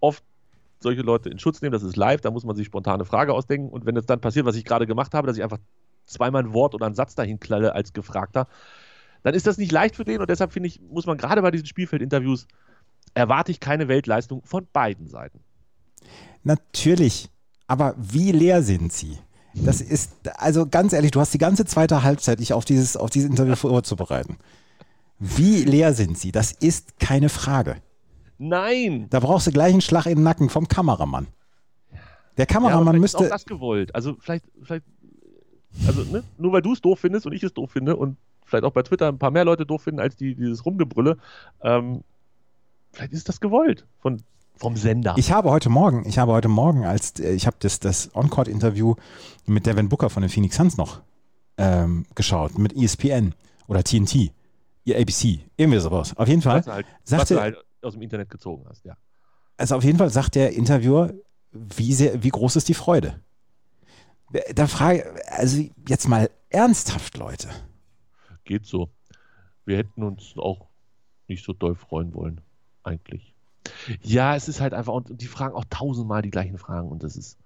oft 0.00 0.24
solche 0.80 1.02
Leute 1.02 1.28
in 1.28 1.38
Schutz 1.38 1.62
nehmen. 1.62 1.72
Das 1.72 1.82
ist 1.82 1.96
live, 1.96 2.20
da 2.20 2.30
muss 2.30 2.44
man 2.44 2.56
sich 2.56 2.66
spontane 2.66 3.04
Frage 3.04 3.32
ausdenken. 3.32 3.70
Und 3.70 3.86
wenn 3.86 3.96
es 3.96 4.06
dann 4.06 4.20
passiert, 4.20 4.46
was 4.46 4.56
ich 4.56 4.64
gerade 4.64 4.86
gemacht 4.86 5.14
habe, 5.14 5.26
dass 5.26 5.36
ich 5.36 5.42
einfach 5.42 5.58
zweimal 6.06 6.42
ein 6.42 6.52
Wort 6.52 6.74
oder 6.74 6.86
einen 6.86 6.94
Satz 6.94 7.14
dahin 7.14 7.40
klalle 7.40 7.74
als 7.74 7.92
Gefragter, 7.92 8.46
dann 9.22 9.34
ist 9.34 9.46
das 9.46 9.56
nicht 9.56 9.72
leicht 9.72 9.96
für 9.96 10.04
den 10.04 10.20
und 10.20 10.28
deshalb 10.28 10.52
finde 10.52 10.68
ich, 10.68 10.80
muss 10.80 11.06
man 11.06 11.16
gerade 11.16 11.40
bei 11.40 11.50
diesen 11.50 11.66
Spielfeldinterviews 11.66 12.46
erwarte 13.14 13.52
ich 13.52 13.60
keine 13.60 13.88
Weltleistung 13.88 14.42
von 14.44 14.66
beiden 14.72 15.08
Seiten. 15.08 15.40
Natürlich. 16.42 17.30
Aber 17.66 17.94
wie 17.96 18.32
leer 18.32 18.62
sind 18.62 18.92
sie? 18.92 19.18
Das 19.54 19.80
ist, 19.80 20.12
also 20.36 20.66
ganz 20.66 20.92
ehrlich, 20.92 21.12
du 21.12 21.20
hast 21.20 21.32
die 21.32 21.38
ganze 21.38 21.64
zweite 21.64 22.02
Halbzeit, 22.02 22.40
dich 22.40 22.52
auf 22.52 22.64
dieses, 22.64 22.96
auf 22.96 23.08
dieses 23.08 23.30
Interview 23.30 23.54
vorzubereiten. 23.56 24.36
Wie 25.18 25.64
leer 25.64 25.94
sind 25.94 26.18
sie? 26.18 26.32
Das 26.32 26.52
ist 26.52 26.98
keine 26.98 27.28
Frage. 27.28 27.76
Nein! 28.38 29.06
Da 29.10 29.20
brauchst 29.20 29.46
du 29.46 29.52
gleich 29.52 29.72
einen 29.72 29.80
Schlag 29.80 30.06
in 30.06 30.16
den 30.16 30.24
Nacken 30.24 30.48
vom 30.50 30.66
Kameramann. 30.68 31.28
Der 32.36 32.46
Ja, 32.46 32.46
Kameramann 32.46 32.96
ist 32.96 33.00
müsste. 33.00 33.18
auch 33.18 33.28
das 33.28 33.44
gewollt. 33.46 33.94
Also 33.94 34.16
vielleicht, 34.18 34.44
vielleicht, 34.62 34.84
also 35.86 36.02
ne, 36.02 36.24
nur 36.36 36.52
weil 36.52 36.62
du 36.62 36.72
es 36.72 36.80
doof 36.80 36.98
findest 37.00 37.26
und 37.26 37.32
ich 37.32 37.42
es 37.44 37.54
doof 37.54 37.70
finde 37.70 37.96
und 37.96 38.16
vielleicht 38.44 38.64
auch 38.64 38.72
bei 38.72 38.82
Twitter 38.82 39.08
ein 39.08 39.18
paar 39.18 39.30
mehr 39.30 39.44
Leute 39.44 39.64
doof 39.64 39.82
finden 39.82 40.00
als 40.00 40.16
die, 40.16 40.34
dieses 40.34 40.66
Rumgebrülle, 40.66 41.16
ähm, 41.62 42.02
vielleicht 42.92 43.12
ist 43.12 43.28
das 43.28 43.40
gewollt 43.40 43.86
von, 44.00 44.20
vom 44.56 44.76
Sender. 44.76 45.14
Ich 45.16 45.30
habe 45.32 45.50
heute 45.50 45.68
Morgen, 45.70 46.04
ich 46.06 46.18
habe 46.18 46.32
heute 46.32 46.48
Morgen, 46.48 46.84
als 46.84 47.18
äh, 47.20 47.32
ich 47.32 47.46
habe 47.46 47.56
das, 47.60 47.78
das 47.80 48.14
On-Court-Interview 48.14 48.96
mit 49.46 49.64
Devin 49.66 49.88
Booker 49.88 50.10
von 50.10 50.22
den 50.22 50.28
Phoenix 50.30 50.56
Suns 50.56 50.76
noch 50.76 51.00
ähm, 51.56 52.04
geschaut, 52.16 52.58
mit 52.58 52.76
ESPN 52.76 53.34
oder 53.68 53.82
TNT, 53.84 54.32
ja, 54.84 54.98
ABC, 54.98 55.40
irgendwie 55.56 55.78
sowas. 55.80 56.16
Auf 56.16 56.28
jeden 56.28 56.42
Fall. 56.42 56.58
was, 56.58 56.64
du 56.66 56.72
halt, 56.72 56.86
was 57.02 57.10
sagte- 57.10 57.34
du 57.34 57.40
halt 57.40 57.56
aus 57.82 57.92
dem 57.94 58.02
Internet 58.02 58.30
gezogen 58.30 58.64
hast, 58.68 58.84
ja. 58.84 58.96
Also 59.56 59.76
auf 59.76 59.84
jeden 59.84 59.98
Fall 59.98 60.10
sagt 60.10 60.34
der 60.34 60.52
Interviewer, 60.52 61.12
wie, 61.52 61.92
sehr, 61.94 62.22
wie 62.22 62.28
groß 62.30 62.56
ist 62.56 62.68
die 62.68 62.74
Freude? 62.74 63.20
Da 64.54 64.66
frage 64.66 65.14
also 65.28 65.62
jetzt 65.88 66.08
mal 66.08 66.28
ernsthaft, 66.50 67.16
Leute. 67.16 67.48
Geht 68.44 68.66
so. 68.66 68.90
Wir 69.64 69.76
hätten 69.76 70.02
uns 70.02 70.34
auch 70.36 70.66
nicht 71.28 71.44
so 71.44 71.52
doll 71.52 71.74
freuen 71.76 72.12
wollen, 72.14 72.40
eigentlich. 72.82 73.32
Ja, 74.02 74.34
es 74.34 74.48
ist 74.48 74.60
halt 74.60 74.74
einfach, 74.74 74.92
und 74.92 75.20
die 75.22 75.26
fragen 75.26 75.54
auch 75.54 75.64
tausendmal 75.70 76.20
die 76.22 76.30
gleichen 76.30 76.58
Fragen 76.58 76.88
und 76.88 77.02
das 77.02 77.16
ist, 77.16 77.38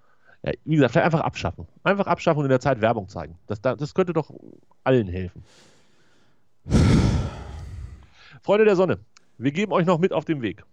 ja, 0.43 0.53
wie 0.65 0.77
gesagt, 0.77 0.93
vielleicht 0.93 1.05
einfach 1.05 1.21
abschaffen. 1.21 1.69
Einfach 1.85 2.07
abschaffen 2.07 2.39
und 2.41 2.47
in 2.47 2.51
der 2.51 2.61
Zeit 2.61 2.81
Werbung 2.81 3.09
zeigen. 3.09 3.39
Das, 3.47 3.61
da- 3.61 3.77
das 3.77 3.93
könnte 3.95 4.13
doch 4.15 4.33
allen 4.83 5.09
helfen. 5.09 5.45
Freunde 8.43 8.65
der 8.65 8.77
Sonne, 8.77 9.01
wir 9.39 9.53
geben 9.53 9.73
euch 9.73 9.87
noch 9.87 9.99
mit 9.99 10.13
auf 10.13 10.25
den 10.25 10.43
Weg. 10.43 10.65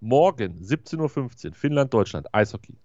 Morgen, 0.00 0.60
17.15 0.62 1.48
Uhr, 1.48 1.54
Finnland, 1.54 1.92
Deutschland, 1.92 2.32
Eishockey. 2.32 2.76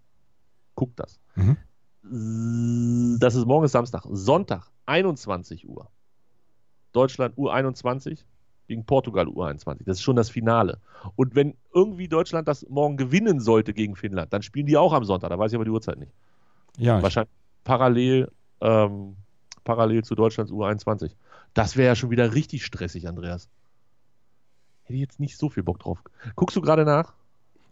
Guckt 0.76 1.00
das. 1.00 1.20
Mhm. 1.36 3.18
Das 3.20 3.36
ist 3.36 3.46
morgen 3.46 3.66
ist 3.66 3.72
Samstag. 3.72 4.04
Sonntag, 4.10 4.70
21 4.88 5.68
Uhr. 5.68 5.90
Deutschland 6.92 7.36
U21 7.38 8.20
gegen 8.68 8.86
Portugal 8.86 9.28
U21. 9.28 9.84
Das 9.86 9.98
ist 9.98 10.04
schon 10.04 10.16
das 10.16 10.30
Finale. 10.30 10.80
Und 11.16 11.36
wenn 11.36 11.56
irgendwie 11.74 12.08
Deutschland 12.08 12.48
das 12.48 12.68
morgen 12.70 12.98
gewinnen 12.98 13.40
sollte 13.40 13.74
gegen 13.74 13.96
Finnland, 13.96 14.34
dann 14.34 14.42
spielen 14.42 14.66
die 14.66 14.78
auch 14.78 14.94
am 14.94 15.04
Sonntag. 15.04 15.30
Da 15.30 15.40
weiß 15.40 15.52
ich 15.52 15.56
aber 15.56 15.66
die 15.66 15.72
Uhrzeit 15.72 16.00
nicht. 16.00 16.14
Ja, 16.78 16.98
ich, 16.98 17.04
Wahrscheinlich 17.04 17.32
parallel, 17.64 18.32
ähm, 18.62 19.16
parallel 19.64 20.04
zu 20.04 20.16
Deutschlands 20.16 20.52
U21. 20.52 21.12
Das 21.54 21.78
wäre 21.78 21.88
ja 21.88 21.96
schon 21.96 22.10
wieder 22.10 22.34
richtig 22.34 22.66
stressig, 22.66 23.08
Andreas. 23.08 23.50
Hätte 24.84 24.94
ich 24.96 25.02
jetzt 25.02 25.20
nicht 25.20 25.38
so 25.38 25.50
viel 25.50 25.64
Bock 25.64 25.80
drauf. 25.80 25.98
Guckst 26.36 26.56
du 26.58 26.62
gerade 26.62 26.86
nach? 26.86 27.14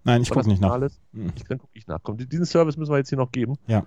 nein, 0.03 0.21
ich 0.23 0.31
gucke 0.31 0.47
nicht 0.49 0.61
nach. 0.61 0.81
Ist? 0.81 0.99
Mhm. 1.11 1.31
Ich, 1.35 1.43
dann 1.43 1.59
gucke 1.59 1.71
ich 1.77 1.85
nach. 1.87 1.99
Komm, 2.01 2.17
diesen 2.17 2.45
Service 2.45 2.75
müssen 2.77 2.91
wir 2.91 2.97
jetzt 2.97 3.09
hier 3.09 3.17
noch 3.19 3.31
geben. 3.31 3.57
Ja. 3.67 3.83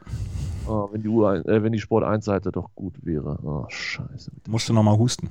Oh, 0.67 0.89
wenn, 0.93 1.03
die 1.03 1.09
Uhr, 1.09 1.45
äh, 1.47 1.63
wenn 1.63 1.73
die 1.73 1.81
Sport 1.81 2.05
1 2.05 2.25
Seite 2.25 2.51
doch 2.53 2.71
gut 2.75 2.95
wäre. 3.05 3.39
Oh, 3.43 3.67
scheiße. 3.69 4.31
Musst 4.49 4.67
du 4.69 4.73
nochmal 4.73 4.97
husten. 4.99 5.31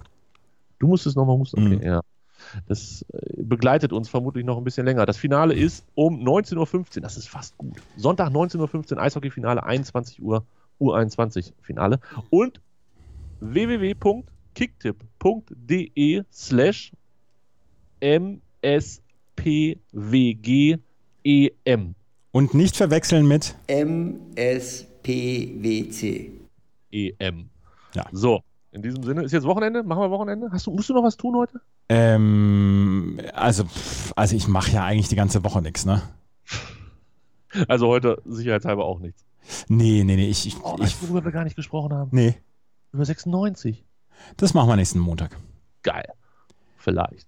Du 0.80 0.88
musst 0.88 1.06
es 1.08 1.16
nochmal 1.16 1.38
husten. 1.38 1.66
Okay, 1.66 1.78
Mhm. 1.78 1.84
ja. 1.84 2.02
Das 2.68 3.06
äh, 3.14 3.42
begleitet 3.42 3.94
uns 3.94 4.10
vermutlich 4.10 4.44
noch 4.46 4.58
ein 4.58 4.66
bisschen 4.66 4.86
länger. 4.86 5.06
Das 5.06 5.16
Finale 5.18 5.54
ist 5.54 5.86
um 5.96 6.20
19.15 6.20 6.98
Uhr. 6.98 7.02
Das 7.02 7.16
ist 7.16 7.30
fast 7.30 7.58
gut. 7.58 7.82
Sonntag 7.96 8.32
19.15 8.34 8.96
Uhr, 8.96 9.02
Eishockey-Finale, 9.02 9.64
21 9.64 10.22
Uhr, 10.22 10.44
U21-Finale. 10.82 12.00
Und 12.30 12.60
www.kicktipp.de 13.40 16.24
slash 16.32 16.92
mspwgem. 19.36 20.80
Und 22.32 22.54
nicht 22.54 22.76
verwechseln 22.76 23.28
mit 23.28 23.56
MSPWC. 25.06 26.32
EM. 26.92 27.50
Ja. 27.96 28.06
So, 28.12 28.42
in 28.72 28.82
diesem 28.82 29.04
Sinne, 29.04 29.24
ist 29.24 29.32
jetzt 29.32 29.46
Wochenende? 29.46 29.84
Machen 29.84 30.02
wir 30.02 30.12
Wochenende? 30.12 30.50
Hast 30.52 30.68
du, 30.68 30.72
musst 30.72 30.90
du 30.90 30.94
noch 30.94 31.04
was 31.04 31.18
tun 31.18 31.36
heute? 31.36 31.60
ähm, 31.90 33.20
also, 33.34 33.66
also 34.16 34.36
ich 34.36 34.48
mache 34.48 34.72
ja 34.72 34.86
eigentlich 34.86 35.10
die 35.10 35.16
ganze 35.16 35.44
Woche 35.44 35.62
nichts, 35.62 35.86
ne? 35.86 36.02
Also 37.68 37.88
heute 37.88 38.20
sicherheitshalber 38.26 38.84
auch 38.84 38.98
nichts. 39.00 39.24
Nee, 39.68 40.04
nee, 40.04 40.16
nee, 40.16 40.28
ich, 40.28 40.48
ich, 40.48 40.56
Oh, 40.64 40.76
ich 40.82 41.00
worüber 41.04 41.24
wir 41.24 41.32
gar 41.32 41.44
nicht 41.44 41.56
gesprochen 41.56 41.94
haben? 41.94 42.10
nee, 42.12 42.36
Über 42.92 43.06
96. 43.06 43.86
das 44.38 44.56
machen 44.56 44.70
wir 44.70 44.76
nächsten 44.76 44.98
Montag. 44.98 45.38
Geil. 45.84 46.08
Vielleicht. 46.78 47.28